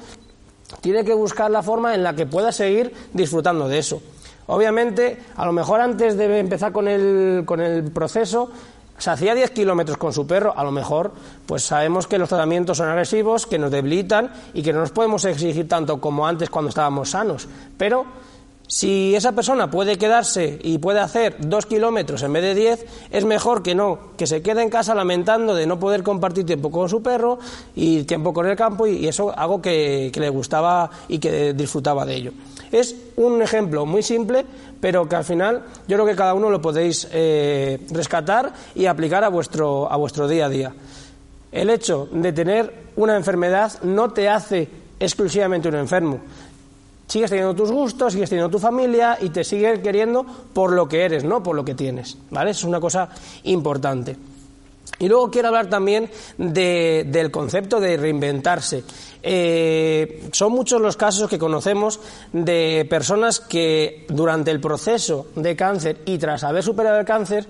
tiene 0.81 1.05
que 1.05 1.15
buscar 1.15 1.51
la 1.51 1.63
forma 1.63 1.95
en 1.95 2.03
la 2.03 2.15
que 2.15 2.27
pueda 2.27 2.53
seguir 2.53 2.93
disfrutando 3.13 3.69
de 3.69 3.79
eso. 3.79 4.03
Obviamente, 4.47 5.19
a 5.37 5.47
lo 5.47 5.53
mejor 5.53 5.81
antes 5.81 6.17
de 6.17 6.39
empezar 6.39 6.73
con 6.73 6.89
el, 6.89 7.45
con 7.47 7.61
el 7.61 7.85
proceso, 7.85 8.51
se 8.99 9.11
hacía 9.11 9.35
10 9.35 9.51
kilómetros 9.51 9.99
con 9.99 10.13
su 10.13 10.27
perro, 10.27 10.55
a 10.57 10.63
lo 10.63 10.71
mejor, 10.71 11.13
pues 11.47 11.65
sabemos 11.65 12.07
que 12.07 12.19
los 12.19 12.29
tratamientos 12.29 12.79
son 12.79 12.89
agresivos, 12.89 13.47
que 13.47 13.59
nos 13.59 13.71
debilitan 13.71 14.31
y 14.53 14.63
que 14.63 14.73
no 14.73 14.81
nos 14.81 14.93
podemos 14.93 15.25
exigir 15.25 15.69
tanto 15.69 16.01
como 16.01 16.27
antes 16.27 16.49
cuando 16.49 16.69
estábamos 16.69 17.11
sanos. 17.11 17.49
Pero 17.77 18.07
si 18.67 19.15
esa 19.15 19.33
persona 19.33 19.71
puede 19.71 19.99
quedarse 19.99 20.59
y 20.63 20.79
puede 20.79 21.01
hacer 21.01 21.37
dos 21.39 21.67
kilómetros 21.67 22.23
en 22.23 22.33
vez 22.33 22.43
de 22.43 22.55
diez, 22.55 22.87
es 23.11 23.25
mejor 23.27 23.63
que 23.63 23.75
no, 23.75 23.99
que 24.17 24.27
se 24.27 24.41
quede 24.41 24.63
en 24.63 24.71
casa 24.71 24.95
lamentando 24.95 25.55
de 25.55 25.67
no 25.67 25.79
poder 25.79 26.03
compartir 26.03 26.47
tiempo 26.47 26.71
con 26.71 26.89
su 26.89 27.03
perro 27.03 27.39
y 27.77 28.05
tiempo 28.05 28.33
con 28.33 28.47
el 28.47 28.57
campo 28.57 28.87
y, 28.87 29.07
eso 29.07 29.37
algo 29.37 29.61
que, 29.61 30.11
le 30.15 30.29
gustaba 30.31 30.91
y 31.09 31.19
que 31.19 31.53
disfrutaba 31.53 32.07
de 32.07 32.15
ello. 32.15 32.33
Es 32.73 32.97
un 33.17 33.43
ejemplo 33.43 33.85
muy 33.85 34.03
simple, 34.03 34.47
pero 34.81 35.07
que 35.07 35.17
al 35.17 35.25
final 35.25 35.63
yo 35.87 35.97
creo 35.97 36.07
que 36.07 36.17
cada 36.17 36.33
uno 36.33 36.49
lo 36.49 36.63
podéis 36.63 37.07
eh, 37.13 37.81
rescatar 37.91 38.51
y 38.75 38.87
aplicar 38.87 39.25
a 39.25 39.29
vuestro, 39.29 39.93
a 39.93 39.97
vuestro 39.97 40.27
día 40.27 40.47
a 40.47 40.49
día. 40.49 40.75
El 41.53 41.69
hecho 41.69 42.09
de 42.11 42.33
tener 42.33 42.73
una 42.97 43.15
enfermedad 43.15 43.73
no 43.83 44.11
te 44.11 44.29
hace 44.29 44.69
exclusivamente 44.99 45.69
un 45.69 45.77
enfermo 45.77 46.21
sigues 47.07 47.31
teniendo 47.31 47.55
tus 47.55 47.71
gustos, 47.71 48.13
sigues 48.13 48.31
teniendo 48.31 48.51
tu 48.51 48.59
familia 48.59 49.19
y 49.21 49.31
te 49.31 49.45
sigues 49.45 49.81
queriendo 49.81 50.25
por 50.53 50.73
lo 50.73 50.89
que 50.89 51.05
eres, 51.05 51.25
no 51.25 51.43
por 51.43 51.57
lo 51.57 51.65
que 51.65 51.75
tienes. 51.75 52.17
¿Vale? 52.31 52.51
es 52.51 52.65
una 52.65 52.81
cosa 52.81 53.09
importante. 53.45 54.17
Y 54.99 55.09
luego 55.09 55.31
quiero 55.31 55.49
hablar 55.49 55.69
también 55.69 56.09
del 56.39 57.31
concepto 57.31 57.81
de 57.81 57.97
reinventarse. 57.97 58.85
Eh, 59.23 60.29
son 60.33 60.53
muchos 60.53 60.81
los 60.81 60.97
casos 60.97 61.29
que 61.29 61.39
conocemos 61.39 61.99
de 62.33 62.87
personas 62.89 63.41
que 63.41 64.07
durante 64.09 64.51
el 64.51 64.61
proceso 64.61 65.27
de 65.35 65.57
cáncer 65.57 66.03
y 66.05 66.19
tras 66.19 66.45
haber 66.45 66.63
superado 66.63 67.01
el 67.01 67.07
cáncer 67.07 67.47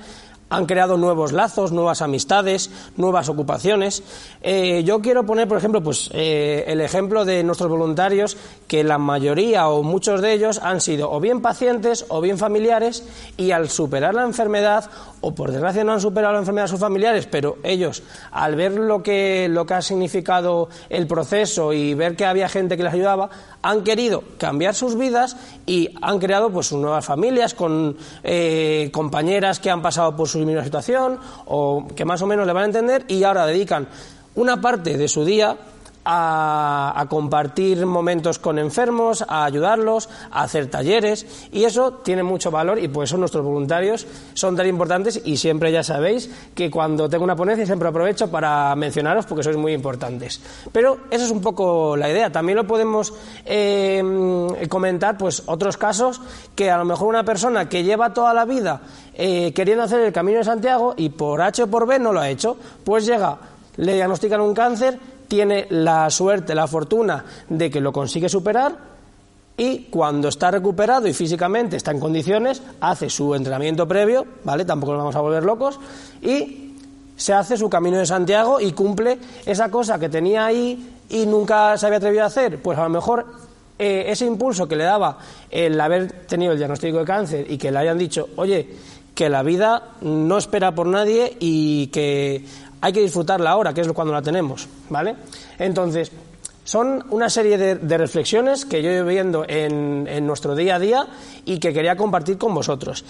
han 0.55 0.67
creado 0.67 0.97
nuevos 0.97 1.33
lazos, 1.33 1.73
nuevas 1.73 2.01
amistades, 2.01 2.71
nuevas 2.97 3.29
ocupaciones. 3.29 4.03
Eh, 4.41 4.83
yo 4.85 5.01
quiero 5.01 5.27
poner, 5.27 5.49
por 5.49 5.59
ejemplo, 5.59 5.83
pues, 5.83 6.11
eh, 6.13 6.65
el 6.69 6.81
ejemplo 6.81 7.25
de 7.25 7.43
nuestros 7.43 7.69
voluntarios, 7.69 8.37
que 8.69 8.85
la 8.85 8.99
mayoría 8.99 9.69
o 9.69 9.83
muchos 9.83 10.23
de 10.23 10.33
ellos 10.33 10.61
han 10.63 10.81
sido 10.81 11.11
o 11.11 11.21
bien 11.21 11.43
pacientes 11.43 12.07
o 12.09 12.21
bien 12.21 12.39
familiares, 12.39 13.05
y 13.37 13.51
al 13.51 13.69
superar 13.69 14.15
la 14.15 14.23
enfermedad, 14.23 14.91
o 15.25 15.35
por 15.35 15.51
desgracia 15.51 15.83
no 15.85 15.93
han 15.93 16.03
superado 16.03 16.35
la 16.35 16.41
enfermedad 16.41 16.67
sus 16.67 16.79
familiares, 16.79 17.27
pero 17.31 17.57
ellos, 17.63 18.03
al 18.31 18.57
ver 18.57 18.73
lo 18.73 19.03
que, 19.03 19.49
lo 19.49 19.65
que 19.65 19.73
ha 19.73 19.81
significado 19.81 20.69
el 20.91 21.07
proceso 21.07 21.73
y 21.73 21.95
ver 21.95 22.15
que 22.15 22.27
había 22.27 22.47
gente 22.47 22.77
que 22.77 22.83
les 22.83 22.93
ayudaba, 22.93 23.31
han 23.63 23.83
querido 23.85 24.23
cambiar 24.37 24.75
sus 24.75 24.99
vidas 24.99 25.39
y 25.65 25.95
han 26.03 26.19
creado 26.19 26.51
pues 26.51 26.67
sus 26.67 26.79
nuevas 26.79 27.07
familias 27.07 27.55
con 27.55 27.97
eh, 28.23 28.91
compañeras 28.93 29.61
que 29.61 29.71
han 29.71 29.81
pasado 29.81 30.15
por 30.15 30.29
su 30.29 30.41
misma 30.41 30.63
situación 30.63 31.19
o 31.47 31.87
que 31.97 32.05
más 32.05 32.21
o 32.21 32.27
menos 32.27 32.47
le 32.47 32.53
van 32.53 32.65
a 32.65 32.67
entender 32.67 33.05
y 33.09 33.25
ahora 33.25 33.47
dedican 33.47 33.89
una 34.35 34.61
parte 34.61 34.99
de 34.99 35.09
su 35.09 35.25
día 35.25 35.57
a, 36.05 37.07
compartir 37.09 37.85
momentos 37.87 38.39
con 38.39 38.59
enfermos, 38.59 39.25
a 39.27 39.45
ayudarlos, 39.45 40.09
a 40.31 40.43
hacer 40.43 40.69
talleres 40.69 41.49
y 41.53 41.65
eso 41.65 41.95
tiene 42.05 42.23
mucho 42.23 42.51
valor 42.51 42.79
y 42.79 42.89
por 42.89 43.05
eso 43.05 43.17
nuestros 43.17 43.45
voluntarios 43.45 44.07
son 44.35 44.57
tan 44.57 44.67
importantes 44.67 45.21
y 45.25 45.37
siempre 45.37 45.73
ya 45.73 45.83
sabéis 45.83 46.31
que 46.55 46.71
cuando 46.71 47.09
tengo 47.09 47.25
una 47.25 47.37
ponencia 47.37 47.67
siempre 47.67 47.89
aprovecho 47.89 48.31
para 48.31 48.75
mencionaros 48.77 49.27
porque 49.27 49.43
sois 49.43 49.57
muy 49.57 49.73
importantes. 49.73 50.41
Pero 50.73 50.99
esa 51.11 51.25
es 51.25 51.31
un 51.31 51.41
poco 51.41 51.97
la 51.97 52.11
idea. 52.11 52.31
También 52.31 52.57
lo 52.57 52.67
podemos 52.67 53.13
eh, 53.45 54.03
comentar 54.69 55.17
pues 55.17 55.43
otros 55.47 55.77
casos 55.77 56.21
que 56.55 56.71
a 56.71 56.79
lo 56.79 56.85
mejor 56.85 57.09
una 57.09 57.25
persona 57.25 57.69
que 57.69 57.83
lleva 57.83 58.13
toda 58.13 58.35
la 58.35 58.45
vida 58.45 58.81
eh, 59.15 59.53
queriendo 59.55 59.85
hacer 59.85 60.01
el 60.01 60.13
Camino 60.13 60.39
de 60.39 60.45
Santiago 60.45 60.95
y 60.97 61.11
por 61.11 61.41
H 61.41 61.63
o 61.63 61.67
por 61.69 61.87
B 61.87 61.99
no 61.99 62.13
lo 62.13 62.21
ha 62.21 62.29
hecho, 62.29 62.57
pues 62.85 63.07
llega, 63.07 63.39
le 63.77 63.95
diagnostican 63.95 64.41
un 64.41 64.55
cáncer 64.55 64.99
tiene 65.35 65.67
la 65.69 66.09
suerte, 66.11 66.55
la 66.55 66.69
fortuna 66.69 67.25
de 67.49 67.69
que 67.69 67.81
lo 67.81 67.93
consigue 67.93 68.29
superar 68.29 68.77
y 69.57 69.87
cuando 69.91 70.29
está 70.29 70.53
recuperado 70.53 71.09
y 71.09 71.13
físicamente 71.13 71.77
está 71.77 71.91
en 71.91 71.99
condiciones, 71.99 72.63
hace 72.81 73.11
su 73.11 73.35
entrenamiento 73.35 73.89
previo, 73.89 74.25
¿vale? 74.45 74.65
Tampoco 74.65 74.93
nos 74.93 75.01
vamos 75.01 75.17
a 75.17 75.21
volver 75.21 75.43
locos 75.43 75.81
y 76.23 76.77
se 77.17 77.33
hace 77.33 77.57
su 77.57 77.69
camino 77.69 77.99
de 77.99 78.07
Santiago 78.07 78.61
y 78.61 78.71
cumple 78.71 79.19
esa 79.45 79.73
cosa 79.73 79.99
que 79.99 80.09
tenía 80.09 80.47
ahí 80.47 80.99
y 81.11 81.27
nunca 81.27 81.77
se 81.79 81.87
había 81.87 81.99
atrevido 81.99 82.23
a 82.23 82.27
hacer. 82.27 82.63
Pues 82.63 82.79
a 82.79 82.85
lo 82.85 82.91
mejor 82.91 83.27
eh, 83.77 84.05
ese 84.07 84.27
impulso 84.27 84.69
que 84.69 84.77
le 84.77 84.85
daba 84.85 85.19
el 85.51 85.81
haber 85.81 86.13
tenido 86.29 86.53
el 86.53 86.59
diagnóstico 86.59 86.99
de 86.99 87.05
cáncer 87.05 87.51
y 87.51 87.59
que 87.59 87.73
le 87.73 87.79
hayan 87.81 87.99
dicho, 87.99 88.29
oye, 88.37 88.69
que 89.17 89.29
la 89.29 89.43
vida 89.43 89.95
no 90.01 90.39
espera 90.39 90.77
por 90.77 90.87
nadie 90.87 91.37
y 91.41 91.89
que 91.89 92.45
hay 92.85 92.93
que 92.93 93.01
disfrutarla 93.01 93.51
ahora, 93.51 93.73
que 93.73 93.81
es 93.81 93.89
cuando 93.93 94.13
la 94.13 94.21
tenemos, 94.21 94.69
¿vale? 94.91 95.17
Entonces, 95.59 96.13
son 96.65 97.03
una 97.09 97.31
serie 97.31 97.57
de, 97.57 97.97
reflexiones 97.97 98.67
que 98.67 98.83
yo 98.83 98.91
he 98.91 99.03
viendo 99.03 99.43
en, 99.49 100.07
en, 100.07 100.27
nuestro 100.27 100.55
día 100.55 100.75
a 100.75 100.79
día 100.79 101.07
y 101.47 101.59
que 101.61 101.73
quería 101.73 101.97
compartir 101.97 102.37
con 102.37 102.53
vosotros. 102.53 103.03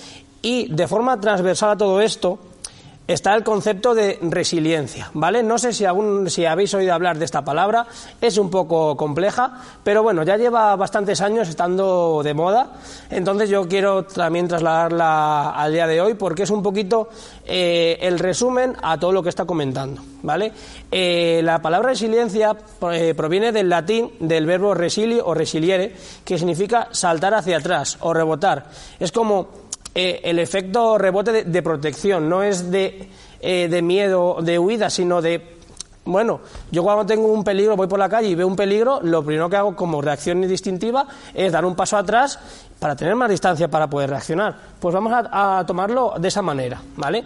Y 0.42 0.72
de 0.72 0.86
forma 0.86 1.20
transversal 1.20 1.70
a 1.70 1.76
todo 1.76 2.00
esto, 2.00 2.38
está 3.06 3.34
el 3.34 3.44
concepto 3.44 3.94
de 3.94 4.18
resiliencia, 4.22 5.10
¿vale? 5.12 5.42
No 5.42 5.58
sé 5.58 5.72
si, 5.72 5.84
aún, 5.84 6.30
si 6.30 6.46
habéis 6.46 6.72
oído 6.74 6.94
hablar 6.94 7.18
de 7.18 7.24
esta 7.24 7.44
palabra, 7.44 7.86
es 8.20 8.38
un 8.38 8.50
poco 8.50 8.96
compleja, 8.96 9.60
pero 9.82 10.02
bueno, 10.02 10.22
ya 10.22 10.36
lleva 10.36 10.74
bastantes 10.76 11.20
años 11.20 11.48
estando 11.48 12.22
de 12.24 12.32
moda, 12.32 12.72
entonces 13.10 13.50
yo 13.50 13.68
quiero 13.68 14.04
también 14.04 14.48
trasladarla 14.48 15.50
al 15.50 15.72
día 15.72 15.86
de 15.86 16.00
hoy 16.00 16.14
porque 16.14 16.44
es 16.44 16.50
un 16.50 16.62
poquito 16.62 17.08
eh, 17.44 17.98
el 18.00 18.18
resumen 18.18 18.74
a 18.82 18.98
todo 18.98 19.12
lo 19.12 19.22
que 19.22 19.28
está 19.28 19.44
comentando, 19.44 20.00
¿vale? 20.22 20.52
Eh, 20.90 21.40
la 21.44 21.60
palabra 21.60 21.90
resiliencia 21.90 22.56
eh, 22.92 23.14
proviene 23.14 23.52
del 23.52 23.68
latín 23.68 24.12
del 24.18 24.46
verbo 24.46 24.72
resilio 24.72 25.26
o 25.26 25.34
resiliere, 25.34 25.94
que 26.24 26.38
significa 26.38 26.88
saltar 26.92 27.34
hacia 27.34 27.58
atrás 27.58 27.98
o 28.00 28.14
rebotar. 28.14 28.64
Es 28.98 29.12
como 29.12 29.63
eh, 29.94 30.20
el 30.24 30.38
efecto 30.38 30.98
rebote 30.98 31.44
de, 31.44 31.62
protección, 31.62 32.28
no 32.28 32.42
es 32.42 32.70
de, 32.70 33.08
eh, 33.40 33.68
de 33.68 33.82
miedo, 33.82 34.38
de 34.40 34.58
huida, 34.58 34.90
sino 34.90 35.22
de 35.22 35.54
bueno, 36.06 36.40
yo 36.70 36.82
cuando 36.82 37.06
tengo 37.06 37.28
un 37.28 37.42
peligro, 37.42 37.76
voy 37.76 37.86
por 37.86 37.98
la 37.98 38.10
calle 38.10 38.28
y 38.28 38.34
veo 38.34 38.46
un 38.46 38.56
peligro, 38.56 39.00
lo 39.02 39.24
primero 39.24 39.48
que 39.48 39.56
hago 39.56 39.74
como 39.74 40.02
reacción 40.02 40.42
distintiva 40.42 41.06
es 41.32 41.50
dar 41.50 41.64
un 41.64 41.74
paso 41.74 41.96
atrás 41.96 42.38
para 42.78 42.94
tener 42.94 43.14
más 43.14 43.30
distancia 43.30 43.68
para 43.68 43.88
poder 43.88 44.10
reaccionar. 44.10 44.54
Pues 44.78 44.94
vamos 44.94 45.12
a, 45.12 45.58
a, 45.58 45.64
tomarlo 45.64 46.14
de 46.18 46.28
esa 46.28 46.42
manera, 46.42 46.82
¿vale? 46.96 47.24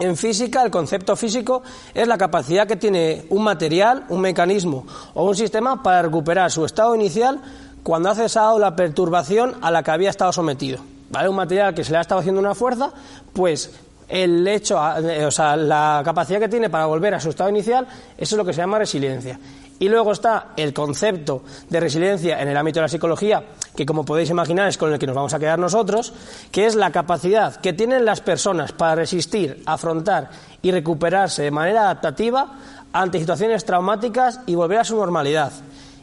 En 0.00 0.16
física, 0.16 0.64
el 0.64 0.72
concepto 0.72 1.14
físico 1.14 1.62
es 1.94 2.08
la 2.08 2.18
capacidad 2.18 2.66
que 2.66 2.74
tiene 2.74 3.26
un 3.30 3.44
material, 3.44 4.06
un 4.08 4.20
mecanismo 4.20 4.84
o 5.14 5.24
un 5.24 5.36
sistema 5.36 5.80
para 5.80 6.02
recuperar 6.02 6.50
su 6.50 6.64
estado 6.64 6.96
inicial 6.96 7.40
cuando 7.84 8.10
ha 8.10 8.16
cesado 8.16 8.58
la 8.58 8.74
perturbación 8.74 9.54
a 9.60 9.70
la 9.70 9.84
que 9.84 9.92
había 9.92 10.10
estado 10.10 10.32
sometido. 10.32 10.93
¿Vale? 11.10 11.28
Un 11.28 11.36
material 11.36 11.74
que 11.74 11.84
se 11.84 11.92
le 11.92 11.98
ha 11.98 12.00
estado 12.00 12.20
haciendo 12.20 12.40
una 12.40 12.54
fuerza, 12.54 12.92
pues 13.32 13.70
el 14.08 14.46
hecho, 14.46 14.78
eh, 14.98 15.24
o 15.24 15.30
sea, 15.30 15.56
la 15.56 16.02
capacidad 16.04 16.38
que 16.38 16.48
tiene 16.48 16.70
para 16.70 16.86
volver 16.86 17.14
a 17.14 17.20
su 17.20 17.30
estado 17.30 17.50
inicial, 17.50 17.86
eso 18.16 18.34
es 18.34 18.38
lo 18.38 18.44
que 18.44 18.52
se 18.52 18.60
llama 18.60 18.78
resiliencia. 18.78 19.38
Y 19.78 19.88
luego 19.88 20.12
está 20.12 20.52
el 20.56 20.72
concepto 20.72 21.42
de 21.68 21.80
resiliencia 21.80 22.40
en 22.40 22.48
el 22.48 22.56
ámbito 22.56 22.78
de 22.78 22.82
la 22.82 22.88
psicología, 22.88 23.44
que 23.74 23.84
como 23.84 24.04
podéis 24.04 24.30
imaginar 24.30 24.68
es 24.68 24.78
con 24.78 24.92
el 24.92 24.98
que 24.98 25.06
nos 25.06 25.16
vamos 25.16 25.34
a 25.34 25.38
quedar 25.38 25.58
nosotros, 25.58 26.12
que 26.52 26.66
es 26.66 26.76
la 26.76 26.92
capacidad 26.92 27.56
que 27.56 27.72
tienen 27.72 28.04
las 28.04 28.20
personas 28.20 28.72
para 28.72 28.94
resistir, 28.94 29.62
afrontar 29.66 30.30
y 30.62 30.70
recuperarse 30.70 31.42
de 31.42 31.50
manera 31.50 31.82
adaptativa 31.82 32.52
ante 32.92 33.18
situaciones 33.18 33.64
traumáticas 33.64 34.40
y 34.46 34.54
volver 34.54 34.78
a 34.78 34.84
su 34.84 34.96
normalidad, 34.96 35.52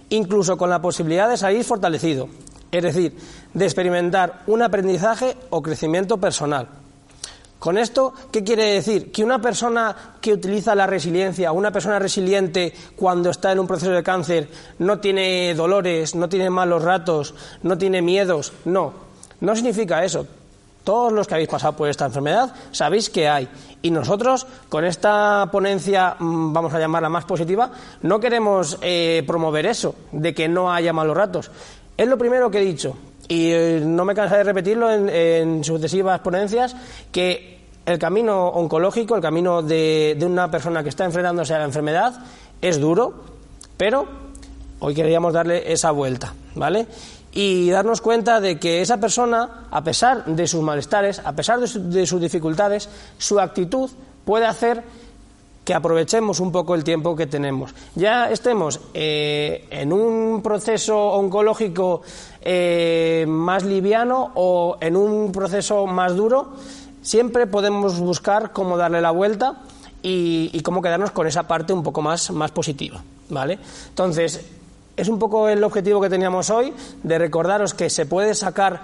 incluso 0.10 0.58
con 0.58 0.70
la 0.70 0.82
posibilidad 0.82 1.30
de 1.30 1.38
salir 1.38 1.64
fortalecido, 1.64 2.28
es 2.72 2.84
decir, 2.84 3.16
de 3.54 3.66
experimentar 3.66 4.44
un 4.48 4.62
aprendizaje 4.62 5.36
o 5.50 5.62
crecimiento 5.62 6.18
personal. 6.18 6.68
Con 7.62 7.78
esto, 7.78 8.14
¿qué 8.32 8.44
quiere 8.44 8.74
decir? 8.74 9.12
Que 9.12 9.24
una 9.24 9.40
persona 9.40 9.96
que 10.20 10.34
utiliza 10.34 10.74
la 10.74 10.88
resiliencia, 10.88 11.52
una 11.52 11.70
persona 11.70 12.00
resiliente 12.00 12.74
cuando 12.96 13.30
está 13.30 13.52
en 13.52 13.60
un 13.60 13.68
proceso 13.68 13.92
de 13.92 14.02
cáncer, 14.02 14.50
no 14.80 14.98
tiene 14.98 15.54
dolores, 15.54 16.16
no 16.16 16.28
tiene 16.28 16.50
malos 16.50 16.82
ratos, 16.82 17.36
no 17.62 17.78
tiene 17.78 18.02
miedos. 18.02 18.52
No, 18.66 18.94
no 19.42 19.56
significa 19.56 20.04
eso. 20.04 20.26
Todos 20.84 21.14
los 21.14 21.28
que 21.28 21.36
habéis 21.36 21.50
pasado 21.50 21.74
por 21.74 21.88
esta 21.88 22.08
enfermedad 22.08 22.52
sabéis 22.72 23.12
que 23.12 23.30
hay. 23.30 23.48
Y 23.84 23.92
nosotros, 23.92 24.48
con 24.68 24.84
esta 24.84 25.48
ponencia, 25.52 26.16
mm, 26.18 26.54
vamos 26.54 26.74
a 26.74 26.80
llamarla 26.80 27.10
más 27.10 27.26
positiva, 27.26 27.72
no 28.02 28.20
queremos 28.20 28.80
eh, 28.82 29.24
promover 29.28 29.68
eso, 29.68 29.94
de 30.12 30.34
que 30.34 30.48
no 30.48 30.74
haya 30.74 30.94
malos 30.94 31.16
ratos. 31.16 31.52
Es 31.98 32.08
lo 32.08 32.18
primero 32.18 32.50
que 32.50 32.60
he 32.60 32.66
dicho, 32.66 32.96
y 33.28 33.52
eh, 33.52 33.82
no 33.84 34.06
me 34.06 34.16
cansaré 34.16 34.40
de 34.40 34.44
repetirlo 34.46 34.92
en, 34.92 35.64
sucesivas 35.64 36.20
ponencias, 36.22 36.76
que 37.12 37.60
el 37.86 38.00
camino 38.00 38.48
oncológico, 38.48 39.16
el 39.16 39.22
camino 39.22 39.62
de, 39.62 40.16
de 40.18 40.26
una 40.26 40.50
persona 40.50 40.84
que 40.84 40.90
está 40.90 41.06
enfrentándose 41.06 41.54
a 41.54 41.60
la 41.60 41.66
enfermedad, 41.66 42.24
es 42.62 42.80
duro, 42.80 43.24
pero 43.78 44.08
hoy 44.80 44.94
queríamos 44.94 45.34
darle 45.34 45.72
esa 45.72 45.92
vuelta, 45.92 46.34
¿vale? 46.56 46.88
y 47.34 47.70
darnos 47.70 48.02
cuenta 48.02 48.42
de 48.42 48.60
que 48.60 48.82
esa 48.82 48.98
persona, 48.98 49.68
a 49.72 49.84
pesar 49.84 50.26
de 50.26 50.48
sus 50.48 50.62
malestares, 50.62 51.20
a 51.24 51.34
pesar 51.34 51.60
de, 51.60 52.06
sus 52.06 52.22
dificultades, 52.22 52.90
su 53.18 53.40
actitud 53.40 53.90
puede 54.26 54.46
hacer 54.46 54.84
aprovechemos 55.74 56.40
un 56.40 56.52
poco 56.52 56.76
el 56.76 56.84
tiempo 56.84 57.16
que 57.16 57.28
tenemos. 57.28 57.74
Ya 57.96 58.30
estemos 58.32 58.80
eh, 58.94 59.68
en 59.70 59.94
un 59.94 60.42
proceso 60.42 60.98
oncológico 60.98 62.02
eh, 62.42 63.26
más 63.28 63.64
liviano 63.64 64.32
o 64.36 64.78
en 64.82 64.96
un 64.96 65.32
proceso 65.32 65.86
más 65.88 66.16
duro, 66.16 66.54
siempre 67.02 67.48
podemos 67.48 68.00
buscar 68.00 68.52
cómo 68.52 68.78
darle 68.78 69.02
la 69.02 69.12
vuelta 69.12 69.62
y, 70.02 70.50
y 70.54 70.62
cómo 70.62 70.82
quedarnos 70.82 71.12
con 71.12 71.28
esa 71.28 71.44
parte 71.44 71.74
un 71.74 71.84
poco 71.84 72.02
más, 72.02 72.32
más 72.32 72.52
positiva. 72.52 73.02
¿vale? 73.30 73.58
Entonces, 73.90 74.42
es 74.96 75.08
un 75.08 75.18
poco 75.18 75.50
el 75.50 75.64
objetivo 75.64 76.02
que 76.02 76.10
teníamos 76.10 76.50
hoy, 76.50 76.74
de 77.02 77.18
recordaros 77.18 77.74
que 77.74 77.90
se 77.90 78.06
puede 78.06 78.36
sacar 78.36 78.82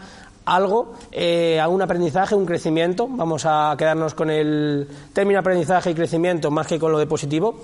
algo, 0.47 0.93
eh, 1.11 1.61
un 1.69 1.81
aprendizaje, 1.81 2.33
un 2.33 2.45
crecimiento. 2.45 3.07
Vamos 3.09 3.43
a 3.45 3.75
quedarnos 3.77 4.13
con 4.13 4.29
el 4.29 4.87
término 5.13 5.39
aprendizaje 5.39 5.91
y 5.91 5.93
crecimiento 5.93 6.49
más 6.49 6.67
que 6.67 6.79
con 6.79 6.91
lo 6.91 6.99
de 6.99 7.05
positivo. 7.05 7.55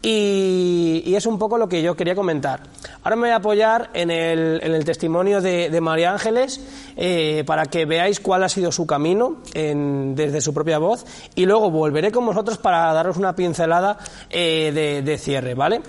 Y, 0.00 1.14
es 1.14 1.26
un 1.26 1.38
poco 1.38 1.58
lo 1.58 1.68
que 1.68 1.82
yo 1.82 1.96
quería 1.96 2.14
comentar. 2.14 2.62
Ahora 3.02 3.16
me 3.16 3.22
voy 3.22 3.30
a 3.30 3.36
apoyar 3.36 3.90
en 3.94 4.10
el, 4.10 4.84
testimonio 4.84 5.40
de, 5.40 5.80
María 5.80 6.12
Ángeles 6.12 6.60
eh, 6.96 7.42
para 7.44 7.66
que 7.66 7.84
veáis 7.84 8.20
cuál 8.20 8.44
ha 8.44 8.48
sido 8.48 8.70
su 8.70 8.86
camino 8.86 9.38
desde 9.52 10.40
su 10.40 10.54
propia 10.54 10.78
voz 10.78 11.04
y 11.34 11.46
luego 11.46 11.70
volveré 11.70 12.12
con 12.12 12.24
vosotros 12.24 12.58
para 12.58 12.92
daros 12.92 13.16
una 13.16 13.34
pincelada 13.34 13.98
eh, 14.30 14.70
de, 14.72 15.02
de 15.02 15.18
cierre, 15.18 15.54
¿vale? 15.54 15.82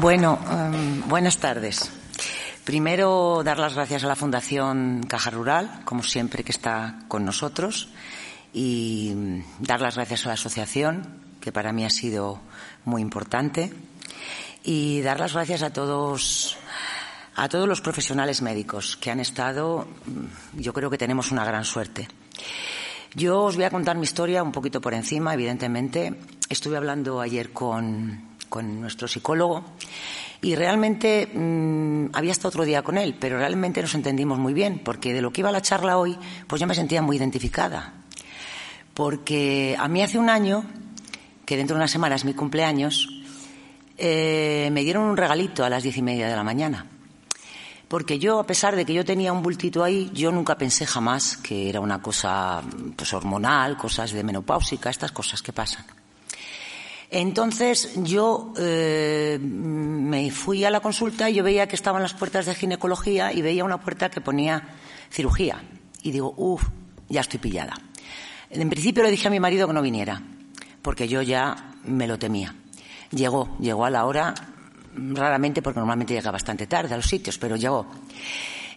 Bueno, 0.00 0.38
em, 0.48 1.08
buenas 1.08 1.38
tardes. 1.38 1.90
Primero, 2.62 3.42
dar 3.42 3.58
las 3.58 3.74
gracias 3.74 4.04
a 4.04 4.06
la 4.06 4.14
Fundación 4.14 5.02
Caja 5.08 5.30
Rural, 5.30 5.80
como 5.84 6.04
siempre, 6.04 6.44
que 6.44 6.52
está 6.52 7.00
con 7.08 7.24
nosotros, 7.24 7.88
y 8.52 9.42
dar 9.58 9.80
las 9.80 9.96
gracias 9.96 10.24
a 10.24 10.28
la 10.28 10.34
asociación, 10.34 11.18
que 11.40 11.50
para 11.50 11.72
mí 11.72 11.84
ha 11.84 11.90
sido 11.90 12.38
muy 12.84 13.02
importante, 13.02 13.72
y 14.62 15.00
dar 15.00 15.18
las 15.18 15.32
gracias 15.32 15.62
a 15.62 15.72
todos 15.72 16.56
a 17.34 17.48
todos 17.48 17.66
los 17.66 17.80
profesionales 17.80 18.40
médicos 18.40 18.96
que 18.96 19.10
han 19.10 19.18
estado, 19.18 19.88
mm, 20.06 20.60
yo 20.60 20.72
creo 20.72 20.90
que 20.90 20.98
tenemos 20.98 21.32
una 21.32 21.44
gran 21.44 21.64
suerte. 21.64 22.06
Yo 23.16 23.42
os 23.42 23.56
voy 23.56 23.64
a 23.64 23.70
contar 23.70 23.96
mi 23.96 24.04
historia 24.04 24.44
un 24.44 24.52
poquito 24.52 24.80
por 24.80 24.94
encima, 24.94 25.34
evidentemente. 25.34 26.14
Estuve 26.48 26.76
hablando 26.76 27.20
ayer 27.20 27.52
con, 27.52 28.27
con 28.48 28.80
nuestro 28.80 29.08
psicólogo 29.08 29.64
y 30.40 30.54
realmente 30.54 31.26
mm, 31.26 32.10
había 32.12 32.32
estado 32.32 32.48
otro 32.48 32.64
día 32.64 32.82
con 32.82 32.96
él, 32.96 33.16
pero 33.18 33.38
realmente 33.38 33.82
nos 33.82 33.94
entendimos 33.94 34.38
muy 34.38 34.54
bien, 34.54 34.80
porque 34.84 35.12
de 35.12 35.22
lo 35.22 35.32
que 35.32 35.40
iba 35.40 35.50
la 35.50 35.62
charla 35.62 35.98
hoy, 35.98 36.16
pues 36.46 36.60
yo 36.60 36.66
me 36.66 36.74
sentía 36.74 37.02
muy 37.02 37.16
identificada. 37.16 37.94
Porque 38.94 39.76
a 39.78 39.88
mí 39.88 40.02
hace 40.02 40.18
un 40.18 40.28
año, 40.28 40.64
que 41.44 41.56
dentro 41.56 41.74
de 41.74 41.80
una 41.80 41.88
semana 41.88 42.14
es 42.14 42.24
mi 42.24 42.34
cumpleaños, 42.34 43.08
eh, 43.96 44.68
me 44.72 44.82
dieron 44.82 45.04
un 45.04 45.16
regalito 45.16 45.64
a 45.64 45.70
las 45.70 45.82
diez 45.82 45.96
y 45.96 46.02
media 46.02 46.28
de 46.28 46.36
la 46.36 46.44
mañana. 46.44 46.86
Porque 47.88 48.18
yo, 48.18 48.38
a 48.38 48.46
pesar 48.46 48.76
de 48.76 48.84
que 48.84 48.92
yo 48.92 49.04
tenía 49.04 49.32
un 49.32 49.42
bultito 49.42 49.82
ahí, 49.82 50.10
yo 50.12 50.30
nunca 50.30 50.58
pensé 50.58 50.86
jamás 50.86 51.38
que 51.38 51.70
era 51.70 51.80
una 51.80 52.02
cosa 52.02 52.62
pues, 52.94 53.12
hormonal, 53.14 53.76
cosas 53.76 54.12
de 54.12 54.22
menopáusica, 54.22 54.90
estas 54.90 55.10
cosas 55.10 55.42
que 55.42 55.52
pasan. 55.52 55.86
Entonces 57.10 57.94
yo 58.02 58.52
eh, 58.58 59.38
me 59.40 60.30
fui 60.30 60.64
a 60.64 60.70
la 60.70 60.80
consulta 60.80 61.30
y 61.30 61.34
yo 61.34 61.42
veía 61.42 61.66
que 61.66 61.76
estaban 61.76 62.02
las 62.02 62.12
puertas 62.12 62.44
de 62.46 62.54
ginecología 62.54 63.32
y 63.32 63.40
veía 63.40 63.64
una 63.64 63.80
puerta 63.80 64.10
que 64.10 64.20
ponía 64.20 64.76
cirugía. 65.10 65.62
Y 66.02 66.10
digo, 66.10 66.34
uff, 66.36 66.68
ya 67.08 67.22
estoy 67.22 67.40
pillada. 67.40 67.74
En 68.50 68.68
principio 68.68 69.02
le 69.02 69.10
dije 69.10 69.28
a 69.28 69.30
mi 69.30 69.40
marido 69.40 69.66
que 69.66 69.72
no 69.72 69.82
viniera, 69.82 70.22
porque 70.82 71.08
yo 71.08 71.22
ya 71.22 71.74
me 71.84 72.06
lo 72.06 72.18
temía. 72.18 72.54
Llegó, 73.10 73.56
llegó 73.58 73.86
a 73.86 73.90
la 73.90 74.04
hora, 74.04 74.34
raramente, 74.94 75.62
porque 75.62 75.80
normalmente 75.80 76.14
llega 76.14 76.30
bastante 76.30 76.66
tarde 76.66 76.92
a 76.92 76.98
los 76.98 77.06
sitios, 77.06 77.38
pero 77.38 77.56
llegó. 77.56 77.86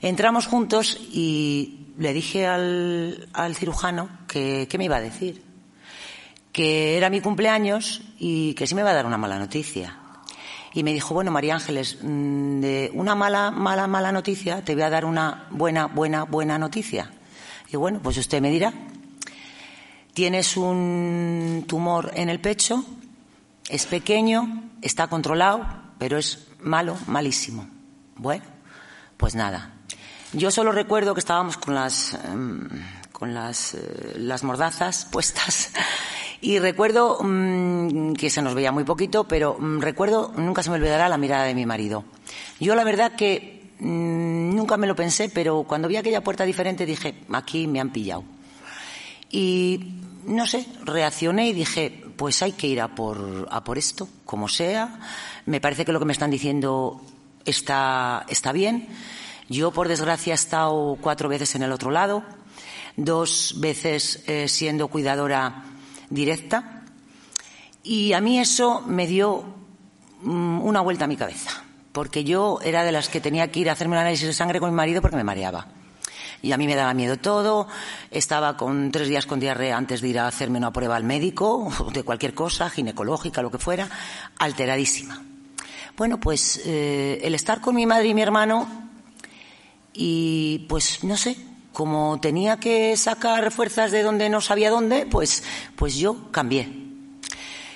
Entramos 0.02 0.48
juntos 0.48 0.98
y 1.12 1.88
le 1.98 2.14
dije 2.14 2.48
al, 2.48 3.30
al 3.34 3.56
cirujano 3.56 4.10
que, 4.28 4.68
¿qué 4.70 4.78
me 4.78 4.86
iba 4.86 4.96
a 4.96 5.02
decir? 5.02 5.51
Que 6.52 6.98
era 6.98 7.10
mi 7.10 7.22
cumpleaños 7.22 8.02
y 8.20 8.54
que 8.56 8.68
sí 8.68 8.76
me 8.76 8.82
iba 8.82 8.92
a 8.92 8.94
dar 8.94 9.06
una 9.06 9.18
mala 9.18 9.40
noticia. 9.40 9.98
Y 10.74 10.84
me 10.84 10.94
dijo, 10.94 11.14
bueno, 11.14 11.32
María 11.32 11.56
Ángeles, 11.56 11.98
mm, 12.02 12.60
de 12.62 12.92
una 12.94 13.16
mala, 13.16 13.52
mala, 13.52 13.88
mala 13.88 14.12
noticia 14.12 14.64
te 14.64 14.74
voy 14.74 14.84
a 14.84 14.90
dar 14.90 15.06
una 15.06 15.48
buena, 15.50 15.88
buena, 15.88 16.24
buena 16.24 16.58
noticia. 16.58 17.12
Y 17.70 17.78
bueno, 17.78 18.00
pues 18.02 18.18
usted 18.18 18.42
me 18.42 18.52
dirá. 18.52 18.74
Tienes 20.14 20.58
un 20.58 21.66
tumor 21.68 22.12
en 22.16 22.30
el 22.30 22.40
pecho, 22.40 22.84
es 23.70 23.86
pequeño, 23.86 24.72
está 24.82 25.08
controlado, 25.08 25.66
pero 25.98 26.18
es 26.18 26.48
malo, 26.60 26.98
malísimo. 27.08 27.68
Bueno, 28.16 28.44
pues 29.16 29.36
nada. 29.36 29.74
Yo 30.34 30.52
solo 30.52 30.72
recuerdo 30.72 31.14
que 31.14 31.20
estábamos 31.20 31.58
con 31.58 31.76
las, 31.76 32.14
em, 32.26 32.68
con 33.12 33.34
las, 33.34 33.74
eh, 33.74 34.14
las 34.18 34.44
mordazas 34.44 35.06
puestas 35.12 35.72
y 36.42 36.58
recuerdo 36.58 37.20
mm, 37.22 38.14
que 38.14 38.32
se 38.32 38.42
nos 38.42 38.56
veía 38.56 38.72
muy 38.72 38.84
poquito, 38.84 39.28
pero 39.28 39.58
mm, 39.60 39.80
recuerdo, 39.80 40.34
nunca 40.36 40.64
se 40.64 40.72
me 40.72 40.78
olvidará 40.78 41.08
la 41.08 41.18
mirada 41.18 41.44
de 41.46 41.54
mi 41.54 41.68
marido. 41.68 42.04
Yo 42.60 42.74
la 42.74 42.84
verdad 42.84 43.16
que 43.16 43.72
mm, 43.80 44.56
nunca 44.56 44.76
me 44.78 44.88
lo 44.88 44.96
pensé, 44.96 45.30
pero 45.30 45.64
cuando 45.64 45.88
vi 45.88 45.98
aquella 45.98 46.24
puerta 46.24 46.44
diferente 46.44 46.86
dije, 46.86 47.14
aquí 47.32 47.68
me 47.68 47.80
han 47.80 47.92
pillado. 47.92 48.24
Y 49.30 50.02
no 50.26 50.48
sé, 50.48 50.66
reaccioné 50.84 51.50
y 51.50 51.54
dije, 51.54 52.06
pues 52.18 52.42
hay 52.42 52.54
que 52.54 52.68
ir 52.68 52.82
a 52.82 52.96
por, 52.96 53.48
a 53.52 53.64
por 53.64 53.78
esto, 53.78 54.10
como 54.26 54.48
sea. 54.48 55.00
Me 55.46 55.62
parece 55.62 55.86
que 55.86 55.92
lo 55.92 56.00
que 56.00 56.06
me 56.06 56.14
están 56.14 56.32
diciendo 56.32 57.02
está, 57.46 58.26
está 58.28 58.52
bien. 58.52 58.88
Yo, 59.48 59.72
por 59.72 59.88
desgracia, 59.88 60.34
he 60.34 60.36
estado 60.36 60.98
cuatro 61.02 61.30
veces 61.30 61.54
en 61.56 61.64
el 61.64 61.72
otro 61.72 61.92
lado, 61.92 62.24
dos 62.96 63.56
veces 63.58 64.24
eh, 64.28 64.48
siendo 64.48 64.88
cuidadora 64.88 65.71
directa. 66.12 66.84
Y 67.82 68.14
a 68.14 68.22
mí 68.22 68.40
eso 68.40 68.82
me 68.82 69.08
dio 69.08 69.44
mm, 70.22 70.62
una 70.62 70.82
vuelta 70.82 71.06
a 71.06 71.08
mi 71.08 71.18
cabeza, 71.18 71.64
porque 71.92 72.24
yo 72.24 72.60
era 72.64 72.84
de 72.84 72.92
las 72.92 73.10
que 73.10 73.20
tenía 73.20 73.52
que 73.52 73.62
ir 73.62 73.70
a 73.70 73.74
hacerme 73.74 73.96
un 73.96 74.02
análisis 74.02 74.28
de 74.28 74.34
sangre 74.34 74.60
con 74.60 74.70
mi 74.70 74.76
marido 74.76 75.02
porque 75.02 75.18
me 75.18 75.24
mareaba. 75.24 75.68
Y 76.44 76.52
a 76.52 76.58
mí 76.58 76.68
me 76.68 76.76
daba 76.76 76.94
miedo 76.94 77.18
todo. 77.18 77.68
Estaba 78.10 78.58
con 78.58 78.92
tres 78.92 79.08
días 79.08 79.26
con 79.26 79.40
diarrea 79.40 79.78
antes 79.78 80.02
de 80.02 80.08
ir 80.10 80.20
a 80.20 80.28
hacerme 80.28 80.58
una 80.58 80.74
prueba 80.74 80.96
al 80.96 81.04
médico, 81.04 81.72
de 81.94 82.04
cualquier 82.04 82.34
cosa, 82.34 82.70
ginecológica, 82.70 83.42
lo 83.42 83.50
que 83.50 83.58
fuera, 83.58 83.90
alteradísima. 84.38 85.24
Bueno, 85.98 86.20
pues 86.20 86.62
eh, 86.66 87.20
el 87.24 87.36
estar 87.36 87.62
con 87.62 87.76
mi 87.76 87.86
madre 87.86 88.08
y 88.08 88.14
mi 88.14 88.22
hermano, 88.22 88.68
y 89.94 90.66
pues 90.70 91.04
no 91.04 91.18
sé, 91.18 91.36
como 91.74 92.20
tenía 92.20 92.58
que 92.58 92.96
sacar 92.98 93.52
fuerzas 93.52 93.92
de 93.92 94.04
donde 94.04 94.30
no 94.30 94.42
sabía 94.42 94.70
dónde, 94.70 95.06
pues, 95.06 95.44
pues 95.76 95.96
yo 95.96 96.32
cambié. 96.32 96.70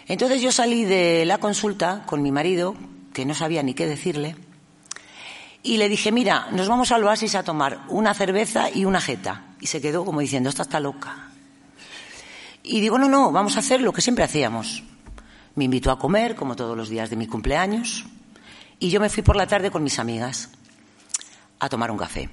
Entonces 0.08 0.42
yo 0.42 0.52
salí 0.52 0.86
de 0.86 1.26
la 1.26 1.40
consulta 1.40 2.04
con 2.06 2.22
mi 2.22 2.32
marido, 2.32 2.76
que 3.14 3.26
no 3.26 3.34
sabía 3.34 3.64
ni 3.64 3.74
qué 3.74 3.88
decirle, 3.88 4.36
y 5.66 5.78
le 5.78 5.90
dije, 5.90 6.12
mira, 6.12 6.48
nos 6.52 6.68
vamos 6.68 6.92
al 6.92 7.04
oasis 7.04 7.34
a 7.34 7.44
tomar 7.44 7.86
una 7.90 8.14
cerveza 8.14 8.70
y 8.70 8.86
una 8.86 9.02
jeta. 9.02 9.56
Y 9.60 9.66
se 9.66 9.82
quedó 9.82 10.06
como 10.06 10.20
diciendo, 10.20 10.48
esta 10.48 10.62
está 10.62 10.80
loca. 10.80 11.32
Y 12.62 12.82
digo, 12.82 13.00
no, 13.00 13.10
no, 13.10 13.32
vamos 13.32 13.56
a 13.56 13.62
hacer 13.62 13.82
lo 13.82 13.92
que 13.92 14.02
siempre 14.02 14.24
hacíamos. 14.24 14.84
Me 15.56 15.64
invitó 15.64 15.90
a 15.90 15.98
comer, 15.98 16.36
como 16.36 16.56
todos 16.56 16.78
los 16.78 16.88
días 16.90 17.10
de 17.10 17.16
mi 17.16 17.26
cumpleaños, 17.26 18.06
y 18.80 18.92
yo 18.92 19.00
me 19.00 19.10
fui 19.10 19.24
por 19.24 19.36
la 19.36 19.48
tarde 19.48 19.72
con 19.72 19.84
mis 19.84 19.98
amigas 19.98 20.52
a 21.60 21.68
tomar 21.68 21.90
un 21.90 21.98
café. 21.98 22.30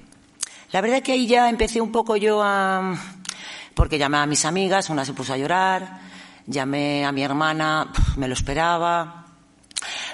La 0.73 0.81
verdad 0.81 1.03
que 1.03 1.11
ahí 1.11 1.27
ya 1.27 1.51
empecé 1.51 1.79
un 1.81 1.91
poco 1.91 2.15
yo 2.15 2.41
a... 2.43 2.97
porque 3.75 3.99
llamé 3.99 4.17
a 4.17 4.25
mis 4.25 4.43
amigas, 4.43 4.89
una 4.89 5.05
se 5.05 5.13
puso 5.13 5.31
a 5.31 5.37
llorar, 5.37 5.99
llamé 6.47 7.05
a 7.05 7.11
mi 7.11 7.21
hermana, 7.21 7.91
me 8.17 8.27
lo 8.27 8.33
esperaba. 8.33 9.27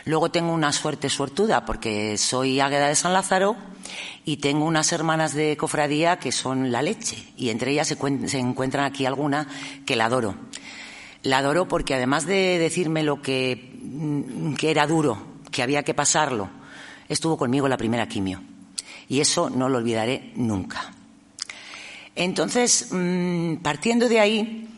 Luego 0.04 0.32
tengo 0.32 0.52
una 0.52 0.74
suerte 0.74 1.08
suertuda 1.08 1.64
porque 1.64 2.18
soy 2.18 2.60
águeda 2.60 2.90
de 2.90 2.96
San 2.96 3.14
Lázaro 3.14 3.56
y 4.26 4.38
tengo 4.38 4.66
unas 4.66 4.92
hermanas 4.92 5.34
de 5.34 5.56
cofradía 5.56 6.20
que 6.20 6.34
son 6.34 6.74
la 6.74 6.82
leche 6.82 7.32
y 7.38 7.52
entre 7.52 7.72
ellas 7.72 7.88
se, 7.88 8.28
se 8.28 8.40
encuentran 8.40 8.84
aquí 8.84 9.06
alguna 9.06 9.48
que 9.86 9.96
la 9.96 10.08
adoro. 10.08 10.36
La 11.24 11.38
adoro 11.38 11.70
porque 11.70 11.96
además 11.96 12.26
de 12.26 12.60
decirme 12.60 13.04
lo 13.04 13.22
que, 13.22 13.80
mm, 13.82 14.56
que 14.56 14.72
era 14.72 14.88
duro, 14.88 15.26
que 15.52 15.64
había 15.64 15.84
que 15.84 15.94
pasarlo, 15.94 16.50
estuvo 17.08 17.38
conmigo 17.38 17.70
la 17.70 17.78
primera 17.78 18.10
quimio. 18.10 18.49
Y 19.10 19.20
eso 19.20 19.50
no 19.50 19.68
lo 19.68 19.80
olvidaré 19.80 20.32
nunca. 20.36 20.94
Entonces, 22.16 22.88
mm, 22.92 23.56
partiendo 23.56 24.08
de 24.08 24.20
ahí, 24.20 24.70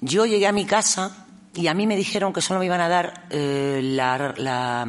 yo 0.00 0.24
llegué 0.24 0.46
a 0.46 0.52
mi 0.52 0.64
casa 0.64 1.26
y 1.54 1.66
a 1.66 1.74
mí 1.74 1.86
me 1.86 1.96
dijeron 1.96 2.32
que 2.32 2.40
solo 2.40 2.60
me 2.60 2.66
iban 2.66 2.80
a 2.80 2.88
dar 2.88 3.26
eh, 3.30 3.80
la, 3.82 4.34
la, 4.36 4.86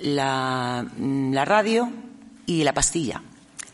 la, 0.00 0.86
la 0.98 1.44
radio 1.44 1.90
y 2.46 2.62
la 2.62 2.74
pastilla 2.74 3.22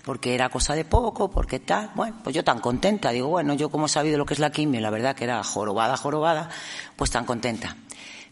porque 0.07 0.37
era 0.37 0.48
cosa 0.50 0.76
de 0.76 0.85
poco, 0.85 1.33
porque 1.33 1.59
tal. 1.59 1.90
Bueno, 1.96 2.18
pues 2.22 2.33
yo 2.33 2.44
tan 2.44 2.61
contenta, 2.61 3.11
digo, 3.11 3.26
bueno, 3.26 3.55
yo 3.55 3.70
como 3.70 3.87
he 3.87 3.88
sabido 3.88 4.16
lo 4.16 4.24
que 4.24 4.35
es 4.35 4.40
la 4.40 4.52
quimio, 4.52 4.81
la 4.81 4.90
verdad 4.90 5.16
que 5.16 5.24
era 5.24 5.42
jorobada, 5.42 5.96
jorobada, 5.96 6.48
pues 6.94 7.11
tan 7.11 7.24
contenta. 7.24 7.76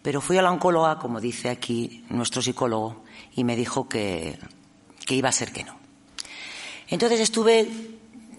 Pero 0.00 0.20
fui 0.20 0.38
a 0.38 0.42
la 0.42 0.52
oncóloga, 0.52 1.00
como 1.00 1.20
dice 1.20 1.50
aquí 1.50 2.04
nuestro 2.10 2.42
psicólogo, 2.42 3.02
y 3.34 3.42
me 3.42 3.56
dijo 3.56 3.88
que, 3.88 4.38
que 5.06 5.14
iba 5.14 5.28
a 5.28 5.32
ser 5.32 5.52
que 5.52 5.64
no. 5.64 5.76
Entonces 6.88 7.20
estuve 7.20 7.68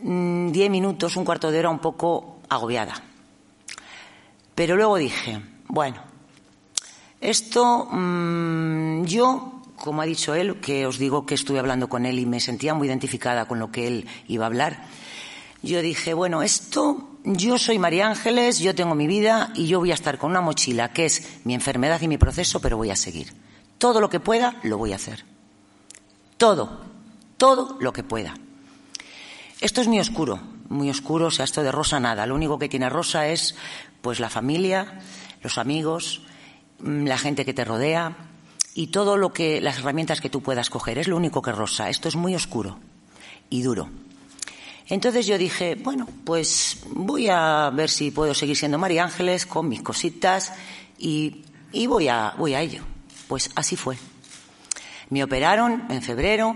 mm, 0.02 0.52
diez 0.52 0.70
minutos, 0.70 1.16
un 1.16 1.26
cuarto 1.26 1.52
de 1.52 1.60
hora 1.60 1.70
un 1.70 1.80
poco 1.80 2.40
agobiada. 2.50 3.02
Pero 4.54 4.76
luego 4.76 4.98
dije, 4.98 5.42
bueno, 5.68 6.02
esto 7.20 7.86
mmm, 7.92 9.04
yo 9.06 9.56
como 9.76 10.02
ha 10.02 10.06
dicho 10.06 10.34
él, 10.34 10.60
que 10.62 10.86
os 10.86 10.98
digo 10.98 11.26
que 11.26 11.36
estuve 11.36 11.60
hablando 11.60 11.90
con 11.90 12.06
él 12.06 12.18
y 12.20 12.26
me 12.26 12.40
sentía 12.40 12.74
muy 12.74 12.88
identificada 12.88 13.46
con 13.46 13.60
lo 13.60 13.72
que 13.72 13.88
él 13.88 14.08
iba 14.28 14.46
a 14.46 14.48
hablar, 14.48 14.86
yo 15.62 15.82
dije, 15.82 16.14
bueno, 16.14 16.42
esto, 16.44 17.10
yo 17.24 17.58
soy 17.58 17.80
María 17.80 18.08
Ángeles, 18.08 18.60
yo 18.60 18.76
tengo 18.76 18.96
mi 18.96 19.08
vida 19.08 19.52
y 19.56 19.68
yo 19.68 19.80
voy 19.80 19.92
a 19.92 19.96
estar 19.96 20.18
con 20.18 20.32
una 20.32 20.42
mochila 20.42 20.92
que 20.92 21.06
es 21.06 21.40
mi 21.44 21.54
enfermedad 21.54 22.02
y 22.02 22.08
mi 22.08 22.18
proceso, 22.18 22.60
pero 22.60 22.78
voy 22.78 22.92
a 22.92 22.96
seguir. 22.96 23.34
Todo 23.78 24.00
lo 24.00 24.10
que 24.10 24.20
pueda, 24.20 24.60
lo 24.64 24.78
voy 24.78 24.94
a 24.94 24.96
hacer. 24.96 25.26
Todo, 26.38 26.82
todo 27.38 27.78
lo 27.80 27.94
que 27.94 28.04
pueda. 28.04 28.36
Esto 29.62 29.82
es 29.82 29.88
muy 29.88 30.00
oscuro, 30.00 30.40
muy 30.70 30.90
oscuro, 30.90 31.28
o 31.28 31.32
sea, 31.32 31.46
esto 31.46 31.64
de 31.64 31.72
rosa 31.72 32.00
nada. 32.00 32.26
Lo 32.26 32.36
único 32.36 32.60
que 32.60 32.70
tiene 32.70 32.90
rosa 32.90 33.28
es, 33.28 33.56
pues, 34.02 34.20
la 34.20 34.30
familia, 34.30 35.00
los 35.42 35.58
amigos, 35.58 36.22
mm, 36.80 37.06
la 37.06 37.18
gente 37.18 37.46
que 37.46 37.54
te 37.54 37.64
rodea, 37.64 38.16
y 38.76 38.88
todo 38.88 39.16
lo 39.16 39.32
que 39.32 39.62
las 39.62 39.80
herramientas 39.80 40.20
que 40.20 40.30
tú 40.30 40.42
puedas 40.42 40.70
coger. 40.70 40.98
Es 40.98 41.08
lo 41.08 41.16
único 41.16 41.42
que 41.42 41.54
rosa. 41.54 41.90
Esto 41.90 42.10
es 42.10 42.16
muy 42.16 42.36
oscuro 42.36 42.78
y 43.50 43.62
duro. 43.62 43.90
Entonces 44.88 45.26
yo 45.26 45.38
dije, 45.38 45.76
bueno, 45.76 46.08
pues 46.26 46.80
voy 46.92 47.30
a 47.30 47.72
ver 47.74 47.90
si 47.90 48.12
puedo 48.12 48.34
seguir 48.34 48.58
siendo 48.58 48.78
María 48.78 49.06
Ángeles 49.06 49.46
con 49.46 49.70
mis 49.70 49.82
cositas 49.82 50.54
y, 50.98 51.44
y 51.72 51.88
voy, 51.88 52.10
a, 52.10 52.36
voy 52.38 52.54
a 52.54 52.62
ello. 52.62 52.84
Pues 53.28 53.50
así 53.56 53.78
fue. 53.78 53.98
Me 55.10 55.24
operaron 55.24 55.86
en 55.90 56.02
febrero, 56.02 56.56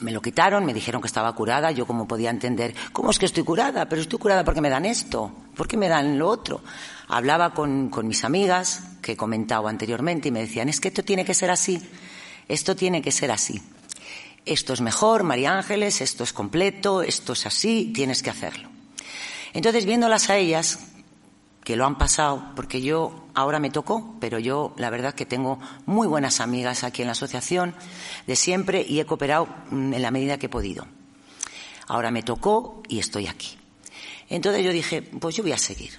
me 0.00 0.12
lo 0.12 0.20
quitaron, 0.20 0.64
me 0.64 0.74
dijeron 0.74 1.00
que 1.00 1.06
estaba 1.06 1.32
curada, 1.34 1.70
yo 1.70 1.86
como 1.86 2.06
podía 2.06 2.30
entender, 2.30 2.74
¿cómo 2.92 3.10
es 3.10 3.18
que 3.18 3.26
estoy 3.26 3.44
curada? 3.44 3.88
Pero 3.88 4.02
estoy 4.02 4.18
curada 4.18 4.44
porque 4.44 4.60
me 4.60 4.70
dan 4.70 4.84
esto, 4.84 5.32
¿por 5.56 5.68
qué 5.68 5.76
me 5.76 5.88
dan 5.88 6.18
lo 6.18 6.28
otro? 6.28 6.62
Hablaba 7.08 7.54
con, 7.54 7.90
con 7.90 8.06
mis 8.06 8.24
amigas, 8.24 8.82
que 9.02 9.12
he 9.12 9.16
comentado 9.16 9.68
anteriormente, 9.68 10.28
y 10.28 10.32
me 10.32 10.40
decían, 10.40 10.68
es 10.68 10.80
que 10.80 10.88
esto 10.88 11.04
tiene 11.04 11.24
que 11.24 11.34
ser 11.34 11.50
así, 11.50 11.80
esto 12.48 12.74
tiene 12.76 13.02
que 13.02 13.12
ser 13.12 13.30
así. 13.30 13.62
Esto 14.46 14.74
es 14.74 14.82
mejor, 14.82 15.22
María 15.22 15.56
Ángeles, 15.56 16.00
esto 16.02 16.22
es 16.22 16.32
completo, 16.32 17.02
esto 17.02 17.32
es 17.32 17.46
así, 17.46 17.92
tienes 17.94 18.22
que 18.22 18.30
hacerlo. 18.30 18.68
Entonces, 19.54 19.86
viéndolas 19.86 20.28
a 20.28 20.36
ellas, 20.36 20.80
que 21.64 21.76
lo 21.76 21.86
han 21.86 21.96
pasado, 21.96 22.52
porque 22.54 22.82
yo 22.82 23.26
ahora 23.34 23.58
me 23.58 23.70
tocó, 23.70 24.16
pero 24.20 24.38
yo 24.38 24.74
la 24.76 24.90
verdad 24.90 25.14
que 25.14 25.24
tengo 25.24 25.58
muy 25.86 26.06
buenas 26.06 26.40
amigas 26.40 26.84
aquí 26.84 27.02
en 27.02 27.06
la 27.06 27.12
asociación 27.12 27.74
de 28.26 28.36
siempre 28.36 28.84
y 28.86 29.00
he 29.00 29.06
cooperado 29.06 29.48
mm, 29.70 29.94
en 29.94 30.02
la 30.02 30.10
medida 30.10 30.38
que 30.38 30.46
he 30.46 30.50
podido. 30.50 30.86
Ahora 31.88 32.10
me 32.10 32.22
tocó 32.22 32.82
y 32.88 32.98
estoy 32.98 33.26
aquí. 33.26 33.56
Entonces 34.28 34.62
yo 34.62 34.72
dije, 34.72 35.02
pues 35.02 35.36
yo 35.36 35.42
voy 35.42 35.52
a 35.52 35.58
seguir. 35.58 35.92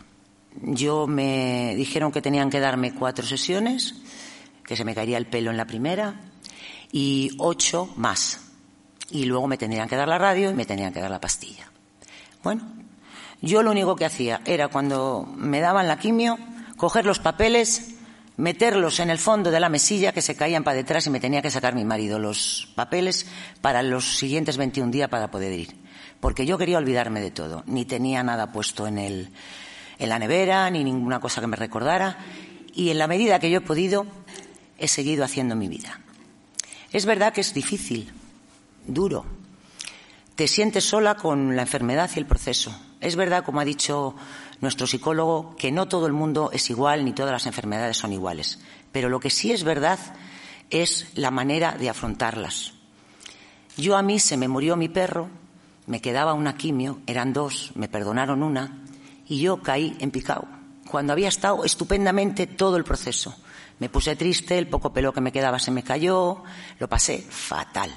Yo 0.61 1.07
me 1.07 1.73
dijeron 1.75 2.11
que 2.11 2.21
tenían 2.21 2.49
que 2.49 2.59
darme 2.59 2.93
cuatro 2.93 3.25
sesiones, 3.25 3.95
que 4.63 4.75
se 4.75 4.85
me 4.85 4.95
caería 4.95 5.17
el 5.17 5.25
pelo 5.25 5.51
en 5.51 5.57
la 5.57 5.65
primera, 5.65 6.21
y 6.91 7.31
ocho 7.39 7.91
más. 7.97 8.39
Y 9.09 9.25
luego 9.25 9.47
me 9.47 9.57
tendrían 9.57 9.87
que 9.87 9.95
dar 9.95 10.07
la 10.07 10.17
radio 10.17 10.49
y 10.49 10.53
me 10.53 10.65
tendrían 10.65 10.93
que 10.93 11.01
dar 11.01 11.11
la 11.11 11.19
pastilla. 11.19 11.69
Bueno, 12.41 12.63
yo 13.45 13.61
lo 13.61 13.69
único 13.69 13.95
que 13.95 14.05
hacía 14.05 14.41
era 14.43 14.69
cuando 14.69 15.31
me 15.37 15.59
daban 15.59 15.87
la 15.87 15.99
quimio, 15.99 16.39
coger 16.77 17.05
los 17.05 17.19
papeles, 17.19 17.93
meterlos 18.37 18.99
en 18.99 19.11
el 19.11 19.19
fondo 19.19 19.51
de 19.51 19.59
la 19.59 19.69
mesilla 19.69 20.11
que 20.11 20.23
se 20.23 20.35
caían 20.35 20.63
para 20.63 20.77
detrás 20.77 21.05
y 21.05 21.11
me 21.11 21.19
tenía 21.19 21.43
que 21.43 21.51
sacar 21.51 21.75
mi 21.75 21.85
marido 21.85 22.17
los 22.17 22.73
papeles 22.73 23.27
para 23.61 23.83
los 23.83 24.17
siguientes 24.17 24.57
21 24.57 24.91
días 24.91 25.09
para 25.09 25.29
poder 25.29 25.53
ir. 25.53 25.75
Porque 26.19 26.47
yo 26.47 26.57
quería 26.57 26.79
olvidarme 26.79 27.21
de 27.21 27.29
todo. 27.29 27.63
Ni 27.67 27.85
tenía 27.85 28.23
nada 28.23 28.51
puesto 28.51 28.87
en, 28.87 28.97
el, 28.97 29.29
en 29.99 30.09
la 30.09 30.17
nevera, 30.17 30.67
ni 30.71 30.83
ninguna 30.83 31.19
cosa 31.19 31.39
que 31.39 31.47
me 31.47 31.55
recordara. 31.55 32.17
Y 32.73 32.89
en 32.89 32.97
la 32.97 33.05
medida 33.05 33.39
que 33.39 33.51
yo 33.51 33.59
he 33.59 33.61
podido, 33.61 34.07
he 34.79 34.87
seguido 34.87 35.23
haciendo 35.23 35.55
mi 35.55 35.67
vida. 35.67 36.01
Es 36.91 37.05
verdad 37.05 37.31
que 37.31 37.41
es 37.41 37.53
difícil, 37.53 38.11
duro. 38.87 39.23
Te 40.33 40.47
sientes 40.47 40.83
sola 40.85 41.13
con 41.13 41.55
la 41.55 41.61
enfermedad 41.61 42.09
y 42.15 42.19
el 42.19 42.25
proceso. 42.25 42.75
Es 43.05 43.15
verdad, 43.15 43.45
como 43.45 43.59
ha 43.59 43.65
dicho 43.65 44.15
nuestro 44.61 44.87
psicólogo, 44.87 45.55
que 45.57 45.71
no 45.71 45.87
todo 45.87 46.07
el 46.07 46.13
mundo 46.13 46.49
es 46.51 46.71
igual 46.71 47.05
ni 47.05 47.13
todas 47.13 47.31
las 47.31 47.45
enfermedades 47.45 47.97
son 47.97 48.11
iguales. 48.11 48.57
Pero 48.91 49.09
lo 49.09 49.19
que 49.19 49.29
sí 49.29 49.51
es 49.51 49.63
verdad 49.63 49.99
es 50.71 51.11
la 51.13 51.29
manera 51.29 51.73
de 51.73 51.87
afrontarlas. 51.87 52.73
Yo 53.77 53.95
a 53.95 54.01
mí 54.01 54.17
se 54.17 54.37
me 54.37 54.47
murió 54.47 54.75
mi 54.75 54.89
perro, 54.89 55.29
me 55.85 56.01
quedaba 56.01 56.33
una 56.33 56.57
quimio, 56.57 56.97
eran 57.05 57.31
dos, 57.31 57.73
me 57.75 57.87
perdonaron 57.87 58.41
una, 58.41 58.81
y 59.27 59.39
yo 59.39 59.61
caí 59.61 59.95
en 59.99 60.09
picado, 60.09 60.47
cuando 60.89 61.13
había 61.13 61.27
estado 61.27 61.63
estupendamente 61.63 62.47
todo 62.47 62.75
el 62.75 62.83
proceso. 62.83 63.35
Me 63.77 63.89
puse 63.89 64.15
triste, 64.15 64.57
el 64.57 64.67
poco 64.67 64.91
pelo 64.91 65.13
que 65.13 65.21
me 65.21 65.31
quedaba 65.31 65.59
se 65.59 65.69
me 65.69 65.83
cayó, 65.83 66.41
lo 66.79 66.89
pasé 66.89 67.19
fatal. 67.21 67.91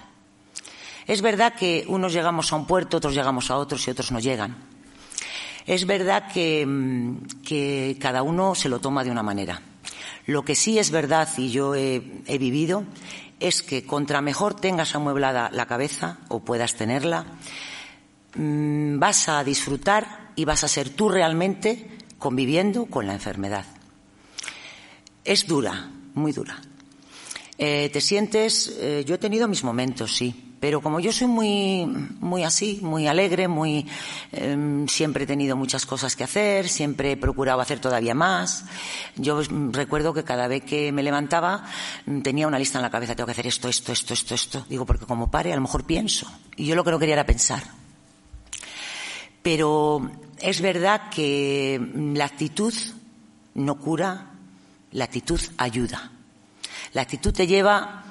Es 1.06 1.22
verdad 1.22 1.54
que 1.54 1.86
unos 1.88 2.12
llegamos 2.12 2.52
a 2.52 2.56
un 2.56 2.66
puerto, 2.66 2.98
otros 2.98 3.14
llegamos 3.14 3.50
a 3.50 3.56
otros 3.56 3.88
y 3.88 3.90
otros 3.90 4.12
no 4.12 4.18
llegan. 4.20 4.76
Es 5.68 5.84
verdad 5.84 6.32
que, 6.32 6.64
mm, 6.64 7.42
que 7.46 7.98
cada 8.00 8.22
uno 8.22 8.54
se 8.54 8.70
lo 8.70 8.80
toma 8.80 9.04
de 9.04 9.10
una 9.10 9.22
manera. 9.22 9.60
Lo 10.24 10.42
que 10.42 10.54
sí 10.54 10.78
es 10.78 10.90
verdad 10.90 11.28
y 11.36 11.50
yo 11.50 11.74
he, 11.74 12.00
vivido 12.38 12.84
es 13.38 13.62
que 13.62 13.84
contra 13.84 14.22
mejor 14.22 14.54
tengas 14.54 14.94
amueblada 14.94 15.50
la 15.52 15.66
cabeza 15.66 16.20
o 16.28 16.40
puedas 16.40 16.74
tenerla, 16.74 17.26
mmm, 18.34 18.98
vas 18.98 19.28
a 19.28 19.44
disfrutar 19.44 20.30
y 20.36 20.46
vas 20.46 20.64
a 20.64 20.68
ser 20.68 20.88
tú 20.88 21.10
realmente 21.10 21.98
conviviendo 22.18 22.86
con 22.86 23.06
la 23.06 23.12
enfermedad. 23.12 23.66
Es 25.22 25.46
dura, 25.46 25.90
muy 26.14 26.32
dura. 26.32 26.62
Eh, 27.58 27.90
te 27.92 28.00
sientes, 28.00 28.74
eh, 28.80 29.04
yo 29.06 29.16
he 29.16 29.18
tenido 29.18 29.46
mis 29.46 29.64
momentos, 29.64 30.16
sí, 30.16 30.47
pero 30.60 30.80
como 30.80 30.98
yo 30.98 31.12
soy 31.12 31.28
muy, 31.28 31.86
muy 32.20 32.42
así, 32.42 32.80
muy 32.82 33.06
alegre, 33.06 33.46
muy, 33.46 33.86
eh, 34.32 34.84
siempre 34.88 35.24
he 35.24 35.26
tenido 35.26 35.56
muchas 35.56 35.86
cosas 35.86 36.16
que 36.16 36.24
hacer, 36.24 36.68
siempre 36.68 37.12
he 37.12 37.16
procurado 37.16 37.60
hacer 37.60 37.78
todavía 37.78 38.14
más. 38.14 38.64
Yo 39.16 39.40
recuerdo 39.70 40.12
que 40.12 40.24
cada 40.24 40.48
vez 40.48 40.64
que 40.64 40.90
me 40.90 41.02
levantaba 41.02 41.64
mm, 42.06 42.22
tenía 42.22 42.48
una 42.48 42.58
lista 42.58 42.78
en 42.78 42.82
la 42.82 42.90
cabeza, 42.90 43.14
tengo 43.14 43.26
que 43.26 43.32
hacer 43.32 43.46
esto, 43.46 43.68
esto, 43.68 43.92
esto, 43.92 44.14
esto, 44.14 44.34
esto. 44.34 44.66
Digo, 44.68 44.84
porque 44.84 45.06
como 45.06 45.30
pare, 45.30 45.52
a 45.52 45.56
lo 45.56 45.62
mejor 45.62 45.84
pienso. 45.84 46.26
Y 46.56 46.66
yo 46.66 46.74
lo 46.74 46.82
que 46.82 46.90
no 46.90 46.98
quería 46.98 47.14
era 47.14 47.26
pensar. 47.26 47.62
Pero 49.42 50.10
es 50.40 50.60
verdad 50.60 51.08
que 51.10 51.80
mm, 51.80 52.16
la 52.16 52.24
actitud 52.24 52.74
no 53.54 53.76
cura, 53.76 54.32
la 54.90 55.04
actitud 55.04 55.40
ayuda. 55.56 56.10
La 56.94 57.02
actitud 57.02 57.32
te 57.32 57.46
lleva 57.46 58.04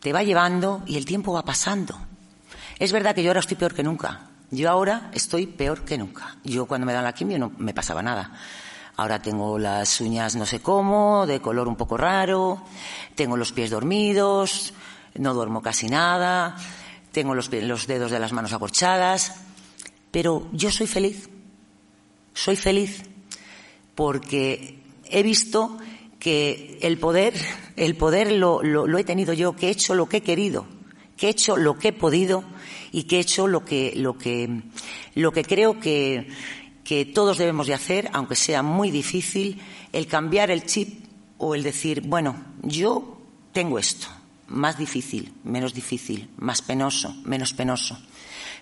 te 0.00 0.12
va 0.12 0.22
llevando 0.22 0.82
y 0.86 0.96
el 0.96 1.04
tiempo 1.04 1.32
va 1.32 1.44
pasando. 1.44 1.98
Es 2.78 2.92
verdad 2.92 3.14
que 3.14 3.22
yo 3.22 3.30
ahora 3.30 3.40
estoy 3.40 3.56
peor 3.56 3.74
que 3.74 3.82
nunca. 3.82 4.28
Yo 4.50 4.70
ahora 4.70 5.10
estoy 5.12 5.46
peor 5.46 5.84
que 5.84 5.98
nunca. 5.98 6.36
Yo 6.44 6.66
cuando 6.66 6.86
me 6.86 6.92
dan 6.92 7.04
la 7.04 7.12
quimio 7.12 7.38
no 7.38 7.52
me 7.58 7.74
pasaba 7.74 8.02
nada. 8.02 8.32
Ahora 8.96 9.20
tengo 9.20 9.58
las 9.58 10.00
uñas 10.00 10.34
no 10.36 10.46
sé 10.46 10.60
cómo, 10.60 11.26
de 11.26 11.40
color 11.40 11.68
un 11.68 11.76
poco 11.76 11.96
raro, 11.96 12.62
tengo 13.14 13.36
los 13.36 13.52
pies 13.52 13.70
dormidos, 13.70 14.72
no 15.14 15.34
duermo 15.34 15.62
casi 15.62 15.88
nada, 15.88 16.56
tengo 17.12 17.34
los, 17.34 17.52
los 17.52 17.86
dedos 17.86 18.10
de 18.10 18.18
las 18.18 18.32
manos 18.32 18.52
acorchadas, 18.52 19.34
pero 20.10 20.48
yo 20.52 20.70
soy 20.70 20.86
feliz. 20.86 21.28
Soy 22.34 22.56
feliz 22.56 23.04
porque 23.94 24.82
he 25.04 25.22
visto 25.22 25.78
que 26.18 26.78
el 26.82 26.98
poder, 26.98 27.34
el 27.76 27.96
poder 27.96 28.32
lo, 28.32 28.62
he 28.98 29.04
tenido 29.04 29.32
yo, 29.32 29.54
que 29.54 29.68
he 29.68 29.70
hecho 29.70 29.94
lo 29.94 30.08
que 30.08 30.18
he 30.18 30.22
querido, 30.22 30.66
que 31.16 31.26
he 31.26 31.30
hecho 31.30 31.56
lo 31.56 31.78
que 31.78 31.88
he 31.88 31.92
podido 31.92 32.44
y 32.92 33.04
que 33.04 33.16
he 33.16 33.20
hecho 33.20 33.46
lo 33.46 33.64
que, 33.64 33.92
lo 33.96 34.18
que, 34.18 34.62
lo 35.14 35.32
que 35.32 35.44
creo 35.44 35.78
que, 35.78 36.28
que 36.84 37.04
todos 37.04 37.38
debemos 37.38 37.66
de 37.66 37.74
hacer, 37.74 38.10
aunque 38.12 38.34
sea 38.34 38.62
muy 38.62 38.90
difícil, 38.90 39.60
el 39.92 40.06
cambiar 40.06 40.50
el 40.50 40.64
chip 40.64 41.04
o 41.38 41.54
el 41.54 41.62
decir, 41.62 42.02
bueno, 42.02 42.36
yo 42.62 43.20
tengo 43.52 43.78
esto, 43.78 44.08
más 44.48 44.76
difícil, 44.78 45.32
menos 45.44 45.74
difícil, 45.74 46.28
más 46.38 46.62
penoso, 46.62 47.14
menos 47.24 47.52
penoso. 47.52 47.98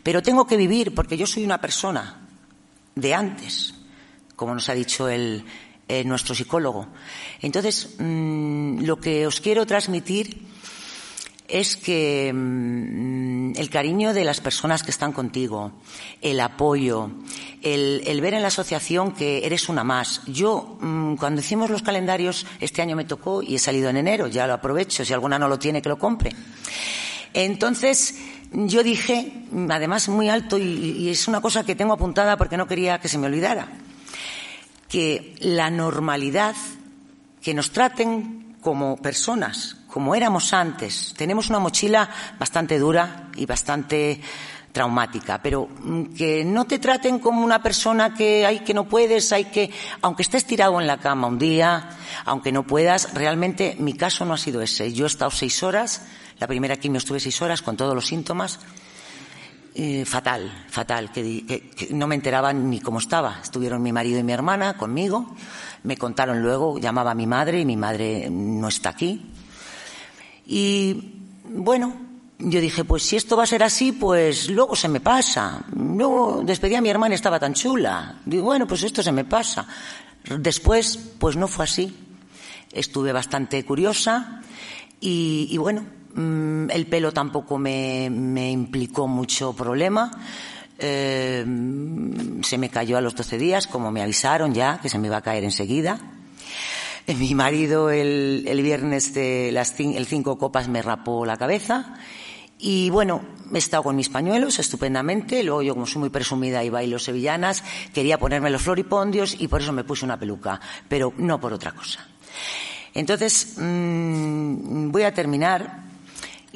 Pero 0.03 0.23
tengo 0.23 0.47
que 0.47 0.57
vivir 0.57 0.95
porque 0.95 1.16
yo 1.16 1.27
soy 1.27 1.45
una 1.45 1.61
persona 1.61 2.29
de 2.95 3.14
antes, 3.14 3.75
como 4.37 4.55
nos 4.55 4.69
ha 4.69 4.75
dicho 4.75 5.09
el, 5.09 5.45
eh, 5.88 6.05
nuestro 6.05 6.35
psicólogo. 6.35 6.88
Entonces, 7.40 7.94
mm, 7.99 8.81
lo 8.85 8.96
que 8.99 9.27
os 9.27 9.40
quiero 9.40 9.66
transmitir 9.66 10.42
es 11.49 11.77
que 11.77 12.33
mm, 12.35 13.53
el 13.57 13.70
cariño 13.70 14.12
de 14.12 14.25
las 14.25 14.40
personas 14.40 14.83
que 14.83 14.90
están 14.90 15.12
contigo, 15.12 15.72
el 16.20 16.40
apoyo, 16.40 17.11
el, 17.62 18.20
ver 18.20 18.35
en 18.35 18.42
la 18.42 18.49
asociación 18.49 19.12
que 19.12 19.46
eres 19.46 19.68
una 19.68 19.85
más. 19.85 20.22
Yo, 20.27 20.77
mm, 20.81 21.14
cuando 21.16 21.40
hicimos 21.40 21.70
los 21.70 21.83
calendarios, 21.83 22.46
este 22.61 22.83
año 22.83 22.96
me 22.96 23.05
tocó 23.05 23.42
y 23.42 23.55
he 23.55 23.59
salido 23.59 23.88
en 23.88 23.99
enero, 23.99 24.27
ya 24.27 24.46
lo 24.46 24.55
aprovecho, 24.55 25.05
si 25.05 25.12
alguna 25.12 25.38
no 25.38 25.46
lo 25.46 25.59
tiene, 25.59 25.83
que 25.83 25.88
lo 25.88 25.99
compre. 25.99 26.33
Entonces, 27.33 28.16
yo 28.51 28.83
dije, 28.83 29.44
además 29.68 30.09
muy 30.09 30.29
alto, 30.31 30.59
y 30.59 31.09
es 31.11 31.29
una 31.29 31.40
cosa 31.40 31.64
que 31.64 31.77
tengo 31.77 31.92
apuntada 31.92 32.37
porque 32.37 32.57
no 32.57 32.66
quería 32.66 32.99
que 32.99 33.09
se 33.09 33.18
me 33.18 33.27
olvidara, 33.27 33.68
que 34.97 35.35
la 35.41 35.69
normalidad, 35.69 36.57
que 37.43 37.53
nos 37.53 37.71
traten 37.71 38.57
como 38.63 38.97
personas, 38.97 39.77
como 39.89 40.15
éramos 40.15 40.55
antes. 40.55 41.13
Tenemos 41.15 41.51
una 41.51 41.59
mochila 41.59 42.09
bastante 42.39 42.79
dura 42.79 43.29
y 43.37 43.45
bastante 43.45 44.19
traumática, 44.73 45.43
pero 45.43 45.69
mm, 45.69 46.15
que 46.17 46.47
no 46.47 46.65
te 46.65 46.79
traten 46.79 47.19
como 47.19 47.45
una 47.45 47.63
persona 47.63 48.15
que 48.15 48.47
hay 48.47 48.61
que 48.61 48.73
no 48.73 48.89
puedes, 48.89 49.33
hay 49.33 49.45
que, 49.45 49.71
aunque 50.01 50.23
estés 50.23 50.47
tirado 50.47 50.81
en 50.81 50.87
la 50.87 50.97
cama 50.97 51.27
un 51.27 51.39
día, 51.39 51.91
aunque 52.25 52.51
no 52.51 52.67
puedas, 52.67 53.13
realmente 53.13 53.77
mi 53.79 53.93
caso 53.93 54.25
no 54.25 54.33
ha 54.33 54.39
sido 54.39 54.63
ese. 54.63 54.95
Yo 54.95 55.05
he 55.05 55.09
estado 55.09 55.31
seis 55.31 55.63
horas, 55.63 56.07
la 56.39 56.47
primera 56.47 56.77
quimio 56.77 56.97
estuve 56.97 57.21
seis 57.21 57.43
horas 57.43 57.61
con 57.61 57.77
todos 57.77 57.95
los 57.95 58.07
síntomas, 58.07 58.61
eh, 59.79 60.07
fatal, 60.07 60.65
fatal, 60.71 61.12
que, 61.12 61.89
no 61.91 62.07
me 62.07 62.15
enteraba 62.15 62.51
ni 62.53 62.81
cómo 62.81 62.99
estaba. 62.99 63.41
Estuvieron 63.43 63.83
mi 63.83 63.93
marido 63.93 64.19
y 64.19 64.23
mi 64.23 64.33
hermana 64.33 64.79
conmigo, 64.79 65.37
me 65.83 65.99
contaron 65.99 66.43
luego, 66.43 66.79
llamaba 66.79 67.11
a 67.11 67.15
mi 67.15 67.27
madre 67.27 67.61
y 67.61 67.67
mi 67.67 67.77
madre 67.77 68.31
no 68.31 68.69
está 68.69 68.89
aquí. 68.89 69.21
Y 70.47 71.12
bueno, 71.45 71.95
yo 72.39 72.61
dije, 72.61 72.85
pues 72.85 73.03
si 73.03 73.17
esto 73.17 73.37
va 73.37 73.43
a 73.43 73.47
ser 73.47 73.62
así, 73.62 73.93
pues 73.93 74.49
luego 74.49 74.75
se 74.75 74.89
me 74.89 75.01
pasa. 75.01 75.65
Luego 75.75 76.43
despedí 76.43 76.75
a 76.75 76.81
mi 76.81 76.89
hermana 76.89 77.15
estaba 77.15 77.39
tan 77.39 77.53
chula. 77.53 78.21
Digo, 78.25 78.45
bueno, 78.45 78.67
pues 78.67 78.83
esto 78.83 79.03
se 79.03 79.12
me 79.12 79.25
pasa. 79.25 79.67
Después, 80.39 80.97
pues 81.19 81.37
no 81.37 81.49
fue 81.49 81.65
así. 81.65 81.95
Estuve 82.73 83.12
bastante 83.12 83.62
curiosa 83.65 84.41
y, 85.01 85.57
bueno, 85.59 85.87
mm, 86.16 86.70
el 86.70 86.87
pelo 86.87 87.12
tampoco 87.12 87.59
me, 87.59 88.07
implicó 88.07 89.07
mucho 89.07 89.52
problema. 89.52 90.11
Eh, 90.79 91.44
se 92.42 92.59
me 92.59 92.68
cayó 92.68 92.98
a 92.98 93.00
los 93.00 93.14
12 93.14 93.38
días, 93.38 93.66
como 93.66 93.90
me 93.90 94.02
avisaron 94.02 94.52
ya, 94.55 94.81
que 94.81 94.88
se 94.88 94.98
me 94.98 95.07
iba 95.07 95.18
a 95.18 95.22
caer 95.22 95.44
enseguida. 95.44 95.98
Mi 97.07 97.37
marido 97.37 97.90
el, 97.90 98.61
viernes 98.62 99.14
de 99.14 99.50
las 99.52 99.79
el 99.79 100.07
cinco 100.07 100.38
copas 100.38 100.66
me 100.66 100.83
rapó 100.83 101.24
la 101.24 101.37
cabeza 101.37 101.94
y 102.59 102.90
bueno, 102.90 103.20
he 103.52 103.59
estado 103.59 103.83
con 103.83 103.96
mis 103.96 104.09
pañuelos 104.09 104.59
estupendamente. 104.59 105.42
Luego 105.42 105.62
yo, 105.62 105.74
como 105.74 105.87
soy 105.87 106.00
muy 106.00 106.11
presumida 106.11 106.64
y 106.64 106.70
bailo 106.70 106.98
sevillanas, 106.98 107.62
quería 107.92 108.18
ponerme 108.18 108.50
los 108.50 108.62
floripondios 108.62 109.37
y 109.38 109.48
por 109.48 109.61
eso 109.61 109.72
me 109.72 109.85
puse 109.85 110.05
una 110.05 110.18
peluca, 110.18 110.61
pero 110.88 111.12
no 111.18 111.38
por 111.38 111.52
otra 111.52 111.72
cosa. 111.72 112.07
Entonces, 112.94 113.55
mm, 113.59 114.90
voy 114.90 115.02
a 115.02 115.12
terminar 115.12 115.86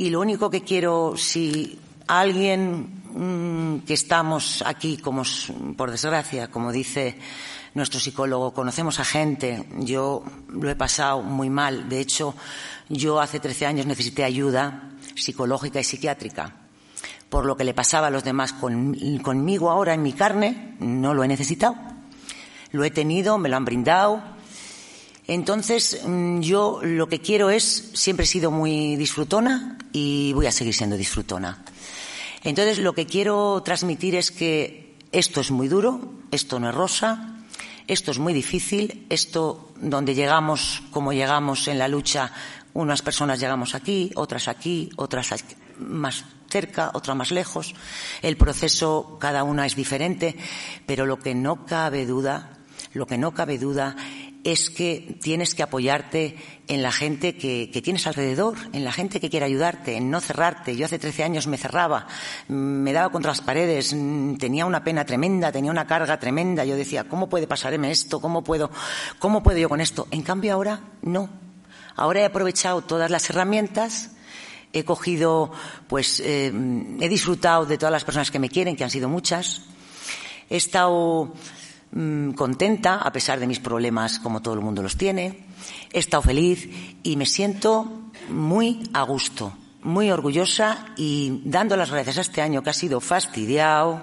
y 0.01 0.09
lo 0.09 0.21
único 0.21 0.49
que 0.49 0.63
quiero, 0.63 1.13
si 1.19 1.79
alguien 2.07 3.03
mm, 3.13 3.81
que 3.81 3.93
estamos 3.93 4.65
aquí, 4.65 4.97
como 4.97 5.25
por 5.77 5.91
desgracia, 5.91 6.51
como 6.51 6.73
dice 6.73 7.19
nuestro 7.75 8.01
psicólogo, 8.01 8.55
conocemos 8.55 8.99
a 8.99 9.05
gente, 9.05 9.67
yo 9.81 10.25
lo 10.49 10.71
he 10.71 10.75
pasado 10.75 11.21
muy 11.21 11.51
mal. 11.51 11.91
De 11.91 12.01
hecho, 12.01 12.35
yo 12.89 13.21
hace 13.21 13.41
13 13.41 13.67
años 13.67 13.85
necesité 13.85 14.25
ayuda 14.25 14.89
psicológica 15.17 15.81
y 15.81 15.85
psiquiátrica. 15.85 16.57
Por 17.29 17.45
lo 17.45 17.59
que 17.59 17.65
le 17.65 17.75
pasaba 17.75 18.07
a 18.07 18.11
los 18.11 18.25
demás 18.25 18.55
conmigo 18.55 19.71
ahora 19.71 19.93
en 19.93 20.03
mi 20.03 20.15
carne, 20.15 20.77
no 20.81 21.13
lo 21.13 21.25
he 21.25 21.29
necesitado. 21.29 21.77
Lo 22.73 22.85
he 22.85 22.91
tenido, 22.91 23.37
me 23.37 23.51
lo 23.51 23.59
han 23.59 23.67
brindado. 23.67 24.23
Entonces, 25.31 26.01
mm, 26.05 26.41
yo 26.41 26.81
lo 26.83 27.09
que 27.09 27.21
quiero 27.21 27.51
es, 27.51 27.93
siempre 27.95 28.25
he 28.25 28.27
sido 28.27 28.51
muy 28.51 28.97
disfrutona 28.97 29.79
y 29.93 30.33
voy 30.33 30.47
a 30.47 30.51
seguir 30.51 30.75
siendo 30.75 30.97
disfrutona. 30.97 31.63
Entonces, 32.43 32.81
lo 32.81 32.95
que 32.95 33.07
quiero 33.07 33.63
transmitir 33.65 34.17
es 34.17 34.33
que 34.33 34.97
esto 35.13 35.41
es 35.41 35.53
muy 35.53 35.69
duro, 35.69 36.15
esto 36.33 36.59
no 36.59 36.69
es 36.69 36.75
rosa, 36.75 37.45
esto 37.87 38.11
es 38.11 38.19
muy 38.19 38.33
difícil, 38.33 39.07
esto 39.09 39.71
donde 39.77 40.17
llegamos, 40.17 40.83
como 40.91 41.13
llegamos 41.13 41.69
en 41.69 41.79
la 41.79 41.87
lucha, 41.87 42.33
unas 42.75 43.01
personas 43.01 43.39
llegamos 43.39 43.77
aquí, 43.77 44.11
otras 44.17 44.49
aquí, 44.49 44.91
otras 44.97 45.33
más 45.79 46.25
cerca, 46.49 46.91
otras 46.93 47.17
más 47.17 47.31
lejos. 47.31 47.77
El 48.23 48.37
proceso, 48.37 49.17
cada 49.21 49.45
una 49.45 49.65
es 49.65 49.77
diferente, 49.77 50.37
pero 50.87 51.07
lo 51.07 51.21
que 51.21 51.37
no 51.37 51.67
cabe 51.67 52.05
duda, 52.05 52.59
lo 52.95 53.07
que 53.07 53.17
no 53.17 53.33
cabe 53.33 53.59
duda 53.59 53.95
es 54.45 54.71
que 54.71 55.19
tienes 55.23 55.55
que 55.55 55.63
apoyarte 55.63 56.37
en 56.67 56.83
la 56.83 56.93
gente 56.93 57.37
que, 57.37 57.69
tienes 57.83 58.07
alrededor, 58.07 58.57
en 58.73 58.85
la 58.85 58.93
gente 58.93 59.21
que 59.21 59.29
quiere 59.29 59.47
ayudarte, 59.47 59.97
en 59.97 60.11
no 60.11 60.21
cerrarte. 60.21 60.77
Yo 60.77 60.87
hace 60.87 60.99
13 60.99 61.25
años 61.25 61.47
me 61.47 61.59
cerraba, 61.59 62.07
me 62.49 62.93
daba 62.93 63.11
contra 63.11 63.33
las 63.33 63.43
paredes, 63.43 63.91
tenía 64.39 64.65
una 64.67 64.83
pena 64.83 65.05
tremenda, 65.05 65.53
tenía 65.53 65.71
una 65.71 65.87
carga 65.87 66.19
tremenda. 66.19 66.65
Yo 66.65 66.77
decía, 66.77 67.05
¿cómo 67.05 67.29
puede 67.29 67.47
pasarme 67.47 67.91
esto? 67.91 68.21
¿Cómo 68.21 68.43
puedo, 68.43 68.71
cómo 69.19 69.43
puedo 69.43 69.59
yo 69.59 69.69
con 69.69 69.81
esto? 69.81 70.09
En 70.11 70.23
cambio 70.23 70.55
ahora, 70.55 70.81
no. 71.03 71.29
Ahora 71.97 72.21
he 72.21 72.25
aprovechado 72.25 72.83
todas 72.83 73.11
las 73.11 73.29
herramientas, 73.29 74.13
he 74.73 74.85
cogido, 74.85 75.53
pues, 75.89 76.21
eh, 76.21 76.53
he 77.01 77.09
disfrutado 77.09 77.67
de 77.67 77.77
todas 77.77 77.93
las 77.93 78.05
personas 78.05 78.31
que 78.31 78.39
me 78.39 78.49
quieren, 78.49 78.77
que 78.77 78.85
han 78.85 78.91
sido 78.91 79.09
muchas. 79.09 79.63
He 80.49 80.57
estado 80.57 81.35
Mm, 81.93 82.33
contenta, 82.33 82.99
a 82.99 83.11
pesar 83.11 83.41
de 83.41 83.49
mis 83.49 83.59
problemas 83.59 84.21
como 84.21 84.41
todo 84.41 84.55
el 84.55 84.61
mundo 84.61 84.81
los 84.83 84.97
tiene. 84.97 85.47
He 85.93 85.99
estado 85.99 86.23
feliz 86.23 86.69
y 87.03 87.17
me 87.17 87.27
siento 87.27 88.11
muy 88.29 88.89
a 88.93 89.03
gusto, 89.03 89.53
muy 89.83 90.11
orgullosa 90.11 90.87
y 90.97 91.43
dando 91.45 91.77
las 91.77 91.91
gracias 91.91 92.19
a 92.19 92.21
este 92.21 92.43
año 92.43 92.63
que 92.63 92.71
ha 92.71 92.75
sido 92.75 93.01
fastidiado, 93.01 94.01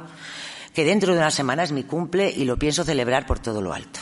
que 0.74 0.84
dentro 0.84 1.14
de 1.14 1.20
una 1.20 1.32
semana 1.32 1.64
es 1.64 1.72
mi 1.72 1.84
cumple 1.84 2.30
y 2.30 2.44
lo 2.44 2.60
pienso 2.60 2.84
celebrar 2.84 3.26
por 3.26 3.40
todo 3.40 3.62
lo 3.62 3.74
alto. 3.74 4.02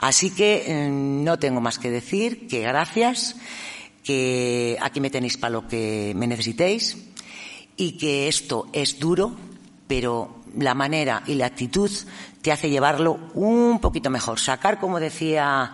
Así 0.00 0.30
que 0.30 0.88
mm, 0.90 1.22
no 1.22 1.38
tengo 1.38 1.60
más 1.60 1.78
que 1.78 1.92
decir 1.92 2.48
que 2.48 2.62
gracias, 2.62 3.36
que 4.02 4.76
aquí 4.80 5.00
me 5.00 5.10
tenéis 5.10 5.36
para 5.36 5.52
lo 5.52 5.68
que 5.68 6.14
me 6.16 6.26
necesitéis 6.26 6.96
y 7.76 7.92
que 7.92 8.26
esto 8.26 8.66
es 8.72 8.98
duro, 8.98 9.36
pero 9.86 10.38
la 10.56 10.74
manera 10.74 11.22
y 11.26 11.34
la 11.34 11.46
actitud 11.46 11.90
te 12.42 12.52
hace 12.52 12.70
llevarlo 12.70 13.18
un 13.34 13.80
poquito 13.80 14.10
mejor. 14.10 14.38
Sacar, 14.38 14.78
como 14.78 15.00
decía 15.00 15.72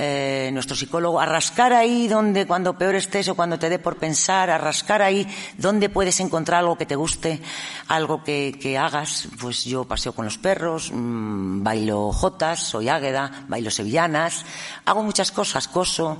eh, 0.00 0.50
nuestro 0.52 0.76
psicólogo, 0.76 1.18
a 1.18 1.26
rascar 1.26 1.72
ahí 1.72 2.06
donde 2.06 2.46
cuando 2.46 2.78
peor 2.78 2.94
estés 2.94 3.26
o 3.28 3.34
cuando 3.34 3.58
te 3.58 3.68
dé 3.68 3.80
por 3.80 3.96
pensar, 3.96 4.48
a 4.48 4.56
rascar 4.56 5.02
ahí 5.02 5.26
donde 5.56 5.88
puedes 5.88 6.20
encontrar 6.20 6.60
algo 6.60 6.78
que 6.78 6.86
te 6.86 6.94
guste, 6.94 7.42
algo 7.88 8.22
que, 8.22 8.56
que 8.62 8.78
hagas. 8.78 9.26
Pues 9.40 9.64
yo 9.64 9.86
paseo 9.86 10.12
con 10.12 10.24
los 10.24 10.38
perros, 10.38 10.92
mmm, 10.94 11.64
bailo 11.64 12.12
jotas, 12.12 12.60
soy 12.60 12.88
águeda, 12.88 13.44
bailo 13.48 13.72
sevillanas, 13.72 14.44
hago 14.84 15.02
muchas 15.02 15.32
cosas, 15.32 15.66
coso, 15.66 16.16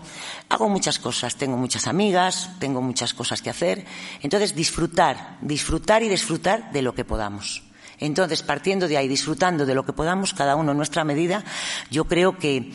hago 0.49 0.69
muchas 0.69 0.99
cosas, 0.99 1.37
tengo 1.37 1.57
muchas 1.57 1.87
amigas, 1.87 2.51
tengo 2.59 2.83
muchas 2.83 3.15
cosas 3.15 3.43
que 3.43 3.51
hacer. 3.51 3.87
Entonces 4.23 4.57
disfrutar, 4.57 5.37
disfrutar 5.41 6.03
y 6.03 6.09
disfrutar 6.09 6.73
de 6.73 6.83
lo 6.83 6.97
que 6.97 7.05
podamos. 7.05 7.68
Entonces, 8.01 8.43
partiendo 8.43 8.89
de 8.89 8.97
ahí, 8.97 9.09
disfrutando 9.09 9.67
de 9.67 9.75
lo 9.75 9.85
que 9.85 9.93
podamos, 9.93 10.35
cada 10.35 10.57
uno 10.57 10.73
en 10.73 10.77
nuestra 10.77 11.05
medida, 11.05 11.45
yo 11.91 12.05
creo 12.05 12.39
que 12.39 12.73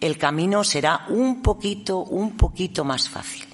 el 0.00 0.18
camino 0.18 0.64
será 0.64 1.06
un 1.08 1.42
poquito, 1.42 1.98
un 1.98 2.36
poquito 2.36 2.84
más 2.84 3.08
fácil. 3.08 3.46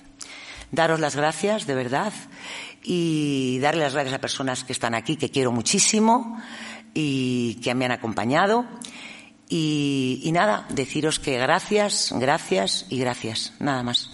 daros 0.70 0.98
las 0.98 1.14
gracias, 1.14 1.66
de 1.66 1.74
verdad, 1.74 2.12
y 2.83 3.59
darle 3.61 3.83
las 3.83 3.94
gracias 3.94 4.14
a 4.14 4.20
personas 4.20 4.64
que 4.64 4.72
están 4.72 4.94
aquí, 4.94 5.16
que 5.16 5.31
quiero 5.31 5.53
muchísimo 5.53 6.40
y 6.92 7.55
que 7.62 7.74
me 7.74 7.85
han 7.85 7.92
acompañado. 7.92 8.66
Y, 9.48 10.20
y 10.24 10.33
nada, 10.33 10.66
deciros 10.70 11.20
que 11.20 11.38
gracias, 11.38 12.12
gracias 12.16 12.87
y 12.90 12.98
gracias. 12.98 13.53
Nada 13.61 13.83
más. 13.83 14.11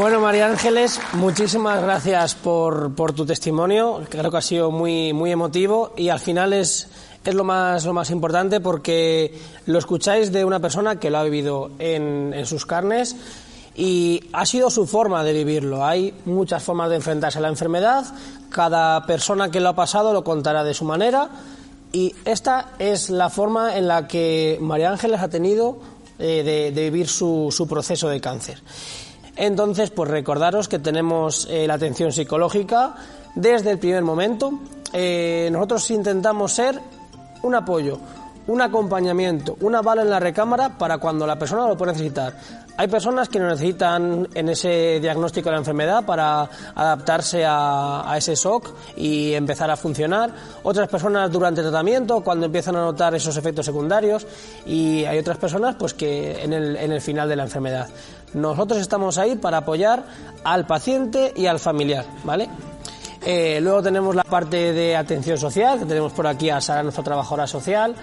Bueno, 0.00 0.18
María 0.18 0.46
Ángeles, 0.46 0.98
muchísimas 1.12 1.82
gracias 1.82 2.34
por, 2.34 2.94
tu 3.14 3.26
testimonio. 3.26 4.00
Creo 4.08 4.30
que 4.30 4.36
ha 4.38 4.40
sido 4.40 4.70
muy, 4.70 5.10
emotivo 5.30 5.92
y 5.94 6.08
al 6.08 6.20
final 6.20 6.54
es, 6.54 6.88
lo, 7.26 7.44
más, 7.44 7.84
lo 7.84 7.92
más 7.92 8.08
importante 8.08 8.60
porque 8.60 9.38
lo 9.66 9.78
escucháis 9.78 10.32
de 10.32 10.46
una 10.46 10.58
persona 10.58 10.98
que 10.98 11.10
lo 11.10 11.18
ha 11.18 11.24
vivido 11.24 11.72
en, 11.78 12.34
sus 12.46 12.64
carnes 12.64 13.14
y 13.76 14.22
ha 14.32 14.46
sido 14.46 14.70
su 14.70 14.86
forma 14.86 15.22
de 15.22 15.34
vivirlo. 15.34 15.84
Hay 15.84 16.14
muchas 16.24 16.62
formas 16.62 16.88
de 16.88 16.96
enfrentarse 16.96 17.36
a 17.36 17.42
la 17.42 17.48
enfermedad, 17.48 18.06
cada 18.48 19.04
persona 19.04 19.50
que 19.50 19.60
lo 19.60 19.68
ha 19.68 19.76
pasado 19.76 20.14
lo 20.14 20.24
contará 20.24 20.64
de 20.64 20.72
su 20.72 20.86
manera 20.86 21.28
y 21.92 22.14
esta 22.24 22.70
es 22.78 23.10
la 23.10 23.28
forma 23.28 23.76
en 23.76 23.86
la 23.86 24.08
que 24.08 24.56
María 24.62 24.92
Ángeles 24.92 25.20
ha 25.20 25.28
tenido 25.28 25.78
eh, 26.18 26.72
de, 26.74 26.90
vivir 26.90 27.06
su 27.06 27.66
proceso 27.68 28.08
de 28.08 28.18
cáncer. 28.18 28.62
Entonces, 29.40 29.88
pues 29.88 30.10
recordaros 30.10 30.68
que 30.68 30.78
tenemos 30.78 31.48
eh, 31.48 31.66
la 31.66 31.72
atención 31.72 32.12
psicológica 32.12 32.94
desde 33.34 33.70
el 33.70 33.78
primer 33.78 34.04
momento. 34.04 34.52
Eh, 34.92 35.48
nosotros 35.50 35.90
intentamos 35.92 36.52
ser 36.52 36.78
un 37.42 37.54
apoyo, 37.54 37.98
un 38.48 38.60
acompañamiento, 38.60 39.56
una 39.62 39.80
bala 39.80 40.02
en 40.02 40.10
la 40.10 40.20
recámara 40.20 40.76
para 40.76 40.98
cuando 40.98 41.26
la 41.26 41.38
persona 41.38 41.66
lo 41.66 41.74
puede 41.74 41.92
necesitar. 41.92 42.34
Hay 42.76 42.88
personas 42.88 43.30
que 43.30 43.38
lo 43.38 43.48
necesitan 43.48 44.28
en 44.34 44.48
ese 44.50 45.00
diagnóstico 45.00 45.48
de 45.48 45.52
la 45.52 45.58
enfermedad 45.58 46.04
para 46.04 46.48
adaptarse 46.74 47.42
a, 47.46 48.14
ese 48.16 48.34
shock 48.34 48.74
y 48.96 49.32
empezar 49.32 49.70
a 49.70 49.76
funcionar. 49.76 50.32
Otras 50.62 50.88
personas 50.88 51.30
durante 51.30 51.62
el 51.62 51.66
tratamiento, 51.66 52.20
cuando 52.22 52.46
empiezan 52.46 52.76
a 52.76 52.80
notar 52.80 53.14
esos 53.14 53.36
efectos 53.36 53.66
secundarios. 53.66 54.26
Y 54.64 55.04
hay 55.04 55.18
otras 55.18 55.36
personas 55.36 55.76
pues 55.76 55.92
que 55.92 56.42
en 56.42 56.52
el 56.52 57.00
final 57.00 57.28
de 57.28 57.36
la 57.36 57.42
enfermedad. 57.42 57.88
Nosotros 58.34 58.80
estamos 58.80 59.18
ahí 59.18 59.36
para 59.36 59.58
apoyar 59.58 60.04
al 60.44 60.66
paciente 60.66 61.32
y 61.36 61.46
al 61.46 61.58
familiar, 61.58 62.06
¿vale? 62.24 62.48
Eh, 63.22 63.58
luego 63.60 63.82
tenemos 63.82 64.14
la 64.14 64.24
parte 64.24 64.72
de 64.72 64.96
atención 64.96 65.36
social, 65.36 65.78
que 65.78 65.84
tenemos 65.84 66.12
por 66.12 66.26
aquí 66.26 66.48
a 66.48 66.60
Sara, 66.60 66.82
nuestra 66.82 67.04
trabajadora 67.04 67.46
social, 67.46 67.94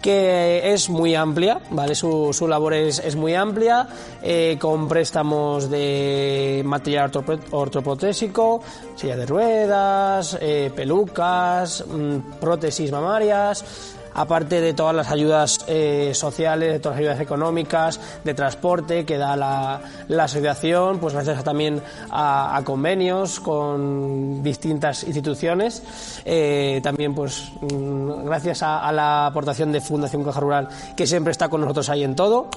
que 0.00 0.72
es 0.72 0.90
muy 0.90 1.14
amplia, 1.14 1.60
¿vale? 1.70 1.94
Su, 1.94 2.32
su 2.32 2.46
labor 2.48 2.74
es, 2.74 2.98
es, 2.98 3.16
muy 3.16 3.34
amplia, 3.34 3.88
eh, 4.20 4.58
con 4.60 4.88
préstamos 4.88 5.70
de 5.70 6.62
material 6.64 7.10
ortoprotésico, 7.52 8.62
silla 8.96 9.16
de 9.16 9.26
ruedas, 9.26 10.36
eh, 10.40 10.70
pelucas, 10.74 11.84
mmm, 11.86 12.18
prótesis 12.40 12.90
mamarias, 12.90 13.64
aparte 14.14 14.60
de 14.60 14.74
todas 14.74 14.94
las 14.94 15.10
ayudas 15.10 15.64
eh, 15.66 16.12
sociales, 16.14 16.72
de 16.72 16.78
todas 16.80 16.96
las 16.96 17.00
ayudas 17.00 17.20
económicas, 17.20 18.00
de 18.24 18.34
transporte 18.34 19.04
que 19.04 19.18
da 19.18 19.36
la, 19.36 19.80
asociación, 20.22 20.98
pues 20.98 21.14
gracias 21.14 21.42
también 21.42 21.82
a, 22.10 22.56
a, 22.56 22.64
convenios 22.64 23.40
con 23.40 24.42
distintas 24.42 25.04
instituciones, 25.04 25.82
eh, 26.24 26.80
también 26.82 27.14
pues 27.14 27.52
mm, 27.60 28.24
gracias 28.26 28.62
a, 28.62 28.86
a, 28.86 28.92
la 28.92 29.26
aportación 29.26 29.72
de 29.72 29.80
Fundación 29.80 30.24
Caja 30.24 30.40
Rural 30.40 30.68
que 30.96 31.06
siempre 31.06 31.32
está 31.32 31.48
con 31.48 31.60
nosotros 31.60 31.88
ahí 31.88 32.04
en 32.04 32.14
todo. 32.14 32.48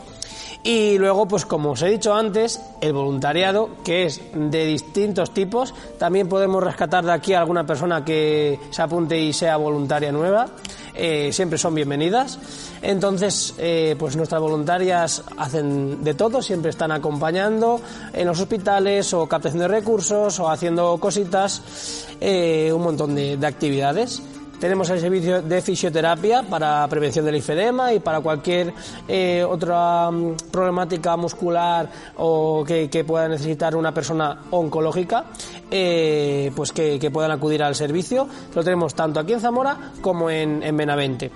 Y 0.65 0.97
luego, 0.97 1.27
pues 1.27 1.45
como 1.45 1.73
os 1.73 1.81
he 1.83 1.89
dicho 1.89 2.15
antes, 2.15 2.59
el 2.81 2.91
voluntariado, 2.91 3.69
que 3.83 4.05
es 4.05 4.19
de 4.33 4.65
distintos 4.65 5.31
tipos. 5.31 5.75
También 5.99 6.27
podemos 6.27 6.63
rescatar 6.63 7.05
de 7.05 7.11
aquí 7.11 7.33
a 7.33 7.39
alguna 7.41 7.67
persona 7.67 8.03
que 8.03 8.59
se 8.71 8.81
apunte 8.81 9.15
y 9.15 9.31
sea 9.31 9.57
voluntaria 9.57 10.11
nueva. 10.11 10.47
Eh, 10.95 11.31
siempre 11.34 11.58
son 11.58 11.75
bienvenidas. 11.75 12.39
Entonces, 12.81 13.53
eh, 13.58 13.95
pues 13.99 14.15
nuestras 14.15 14.41
voluntarias 14.41 15.23
hacen 15.38 16.03
de 16.03 16.13
todo, 16.13 16.41
siempre 16.41 16.69
están 16.69 16.91
acompañando 16.91 17.81
en 18.13 18.27
los 18.27 18.39
hospitales 18.39 19.13
o 19.13 19.27
captación 19.27 19.60
de 19.60 19.67
recursos 19.67 20.39
o 20.39 20.49
haciendo 20.49 20.97
cositas, 20.97 22.08
eh, 22.21 22.71
un 22.73 22.84
montón 22.84 23.13
de, 23.13 23.38
de 23.38 23.47
actividades. 23.47 24.21
Tenemos 24.59 24.89
el 24.89 24.99
servicio 24.99 25.41
de 25.41 25.61
fisioterapia 25.61 26.43
para 26.43 26.87
prevención 26.87 27.25
del 27.25 27.35
infedema 27.35 27.93
y 27.93 27.99
para 27.99 28.21
cualquier 28.21 28.73
eh, 29.07 29.43
otra 29.47 30.09
um, 30.09 30.35
problemática 30.51 31.17
muscular 31.17 31.89
o 32.17 32.63
que, 32.65 33.03
pueda 33.05 33.27
necesitar 33.27 33.75
una 33.75 33.93
persona 33.93 34.43
oncológica, 34.51 35.25
eh, 35.69 36.51
pues 36.55 36.71
que, 36.71 36.97
que, 36.99 37.11
puedan 37.11 37.31
acudir 37.31 37.61
al 37.63 37.75
servicio. 37.75 38.27
Lo 38.53 38.63
tenemos 38.63 38.95
tanto 38.95 39.19
aquí 39.19 39.33
en 39.33 39.41
Zamora 39.41 39.91
como 40.01 40.29
en 40.29 40.75
Benavente. 40.75 41.31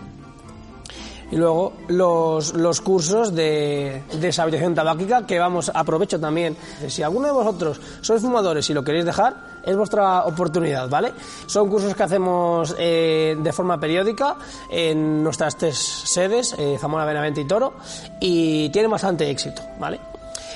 Y 1.31 1.35
luego 1.35 1.73
los, 1.87 2.53
los 2.53 2.81
cursos 2.81 3.35
de 3.35 4.03
deshabilitación 4.19 4.75
tabáquica 4.75 5.25
que 5.25 5.39
vamos, 5.39 5.71
aprovecho 5.73 6.19
también. 6.19 6.57
Si 6.87 7.03
alguno 7.03 7.27
de 7.27 7.33
vosotros 7.33 7.79
sois 8.01 8.21
fumadores 8.21 8.69
y 8.69 8.73
lo 8.73 8.83
queréis 8.83 9.05
dejar, 9.05 9.35
es 9.63 9.75
vuestra 9.75 10.25
oportunidad, 10.25 10.89
¿vale? 10.89 11.13
Son 11.45 11.69
cursos 11.69 11.93
que 11.93 12.03
hacemos 12.03 12.75
eh, 12.79 13.37
de 13.39 13.53
forma 13.53 13.79
periódica 13.79 14.37
en 14.71 15.23
nuestras 15.23 15.55
tres 15.57 15.77
sedes, 15.77 16.55
eh, 16.57 16.77
Zamora, 16.79 17.05
Benavente 17.05 17.41
y 17.41 17.45
Toro, 17.45 17.73
y 18.19 18.69
tienen 18.69 18.91
bastante 18.91 19.29
éxito, 19.29 19.61
¿vale? 19.79 20.08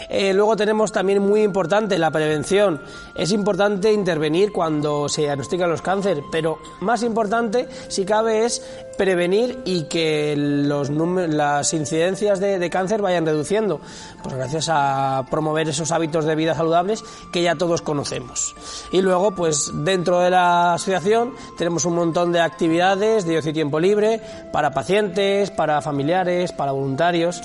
Eh, 0.09 0.33
luego 0.33 0.55
tenemos 0.55 0.91
también 0.91 1.21
muy 1.21 1.43
importante 1.43 1.97
la 1.97 2.11
prevención. 2.11 2.81
Es 3.15 3.31
importante 3.31 3.91
intervenir 3.91 4.51
cuando 4.51 5.09
se 5.09 5.21
diagnostican 5.21 5.69
los 5.69 5.81
cánceres, 5.81 6.23
pero 6.31 6.59
más 6.81 7.03
importante, 7.03 7.67
si 7.87 8.05
cabe, 8.05 8.45
es 8.45 8.61
prevenir 8.97 9.59
y 9.65 9.83
que 9.83 10.35
los 10.37 10.89
las 10.89 11.73
incidencias 11.73 12.39
de, 12.39 12.59
de, 12.59 12.69
cáncer 12.69 13.01
vayan 13.01 13.25
reduciendo, 13.25 13.81
pues 14.21 14.35
gracias 14.35 14.69
a 14.71 15.25
promover 15.31 15.67
esos 15.67 15.91
hábitos 15.91 16.25
de 16.25 16.35
vida 16.35 16.55
saludables 16.55 17.03
que 17.31 17.41
ya 17.41 17.55
todos 17.55 17.81
conocemos. 17.81 18.55
Y 18.91 19.01
luego, 19.01 19.31
pues 19.31 19.71
dentro 19.73 20.19
de 20.19 20.29
la 20.29 20.73
asociación 20.75 21.33
tenemos 21.57 21.85
un 21.85 21.95
montón 21.95 22.31
de 22.31 22.41
actividades 22.41 23.25
de 23.25 23.37
ocio 23.37 23.51
y 23.51 23.53
tiempo 23.53 23.79
libre 23.79 24.21
para 24.51 24.71
pacientes, 24.71 25.51
para 25.51 25.81
familiares, 25.81 26.51
para 26.51 26.71
voluntarios 26.71 27.41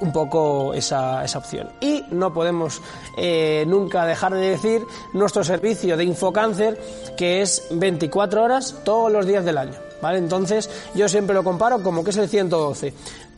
un 0.00 0.12
poco 0.12 0.74
esa, 0.74 1.24
esa, 1.24 1.38
opción. 1.38 1.68
Y 1.80 2.04
no 2.10 2.32
podemos 2.32 2.80
eh, 3.16 3.64
nunca 3.66 4.06
dejar 4.06 4.34
de 4.34 4.50
decir 4.50 4.86
nuestro 5.12 5.44
servicio 5.44 5.96
de 5.96 6.04
Infocáncer, 6.04 6.80
que 7.16 7.42
es 7.42 7.66
24 7.70 8.42
horas 8.42 8.76
todos 8.84 9.10
los 9.10 9.26
días 9.26 9.44
del 9.44 9.58
año. 9.58 9.85
¿Vale? 10.00 10.18
Entonces 10.18 10.68
yo 10.94 11.08
siempre 11.08 11.34
lo 11.34 11.42
comparo 11.42 11.82
como 11.82 12.04
que 12.04 12.10
es 12.10 12.16
el 12.16 12.28
112. 12.28 12.92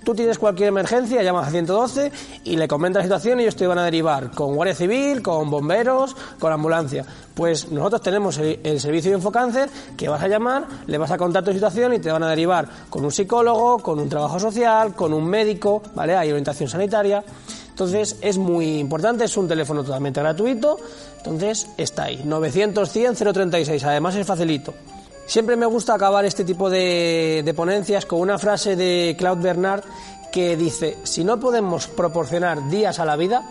Tú 0.04 0.14
tienes 0.14 0.38
cualquier 0.38 0.68
emergencia, 0.68 1.22
llamas 1.22 1.48
a 1.48 1.50
112 1.50 2.12
y 2.44 2.56
le 2.56 2.68
comentas 2.68 3.00
la 3.00 3.04
situación 3.04 3.40
y 3.40 3.42
ellos 3.42 3.56
te 3.56 3.66
van 3.66 3.78
a 3.78 3.84
derivar 3.84 4.30
con 4.30 4.54
Guardia 4.54 4.74
Civil, 4.74 5.22
con 5.22 5.50
bomberos, 5.50 6.16
con 6.38 6.52
ambulancia. 6.52 7.04
Pues 7.34 7.70
nosotros 7.70 8.00
tenemos 8.00 8.38
el, 8.38 8.80
servicio 8.80 9.10
de 9.10 9.18
Infocáncer 9.18 9.68
que 9.96 10.08
vas 10.08 10.22
a 10.22 10.28
llamar, 10.28 10.66
le 10.86 10.98
vas 10.98 11.10
a 11.10 11.18
contar 11.18 11.44
tu 11.44 11.52
situación 11.52 11.92
y 11.94 11.98
te 11.98 12.10
van 12.10 12.22
a 12.22 12.30
derivar 12.30 12.68
con 12.88 13.04
un 13.04 13.10
psicólogo, 13.10 13.80
con 13.80 13.98
un 13.98 14.08
trabajo 14.08 14.38
social, 14.38 14.94
con 14.94 15.12
un 15.12 15.26
médico, 15.26 15.82
¿vale? 15.94 16.16
Hay 16.16 16.30
orientación 16.30 16.70
sanitaria. 16.70 17.22
Entonces 17.68 18.16
es 18.22 18.38
muy 18.38 18.78
importante, 18.78 19.24
es 19.24 19.36
un 19.36 19.46
teléfono 19.46 19.84
totalmente 19.84 20.20
gratuito, 20.20 20.78
entonces 21.18 21.68
está 21.76 22.04
ahí, 22.04 22.22
900 22.24 22.90
100 22.90 23.14
036, 23.14 23.84
además 23.84 24.16
es 24.16 24.26
facilito. 24.26 24.74
Siempre 25.28 25.56
me 25.56 25.66
gusta 25.66 25.94
acabar 25.94 26.24
este 26.24 26.42
tipo 26.42 26.70
de, 26.70 27.42
de, 27.44 27.54
ponencias 27.54 28.06
con 28.06 28.20
una 28.20 28.38
frase 28.38 28.76
de 28.76 29.14
Claude 29.18 29.42
Bernard 29.42 29.84
que 30.32 30.56
dice, 30.56 30.96
si 31.04 31.22
no 31.22 31.38
podemos 31.38 31.86
proporcionar 31.86 32.70
días 32.70 32.98
a 32.98 33.04
la 33.04 33.14
vida, 33.14 33.44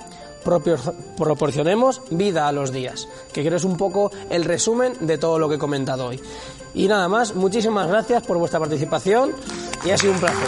proporcionemos 1.18 2.02
vida 2.10 2.48
a 2.48 2.52
los 2.52 2.72
días, 2.72 3.08
que 3.32 3.44
creo 3.44 3.58
es 3.58 3.64
un 3.64 3.78
poco 3.78 4.12
el 4.32 4.44
resumen 4.44 4.94
de 5.02 5.20
todo 5.20 5.38
lo 5.38 5.48
que 5.50 5.56
he 5.56 5.60
comentado 5.60 6.08
hoy. 6.08 6.20
Y 6.74 6.88
nada 6.88 7.08
más, 7.08 7.36
muchísimas 7.36 7.88
gracias 7.88 8.26
por 8.26 8.40
vuestra 8.40 8.60
participación 8.60 9.34
y 9.86 9.92
ha 9.92 9.98
sido 10.00 10.14
un 10.14 10.20
placer. 10.20 10.48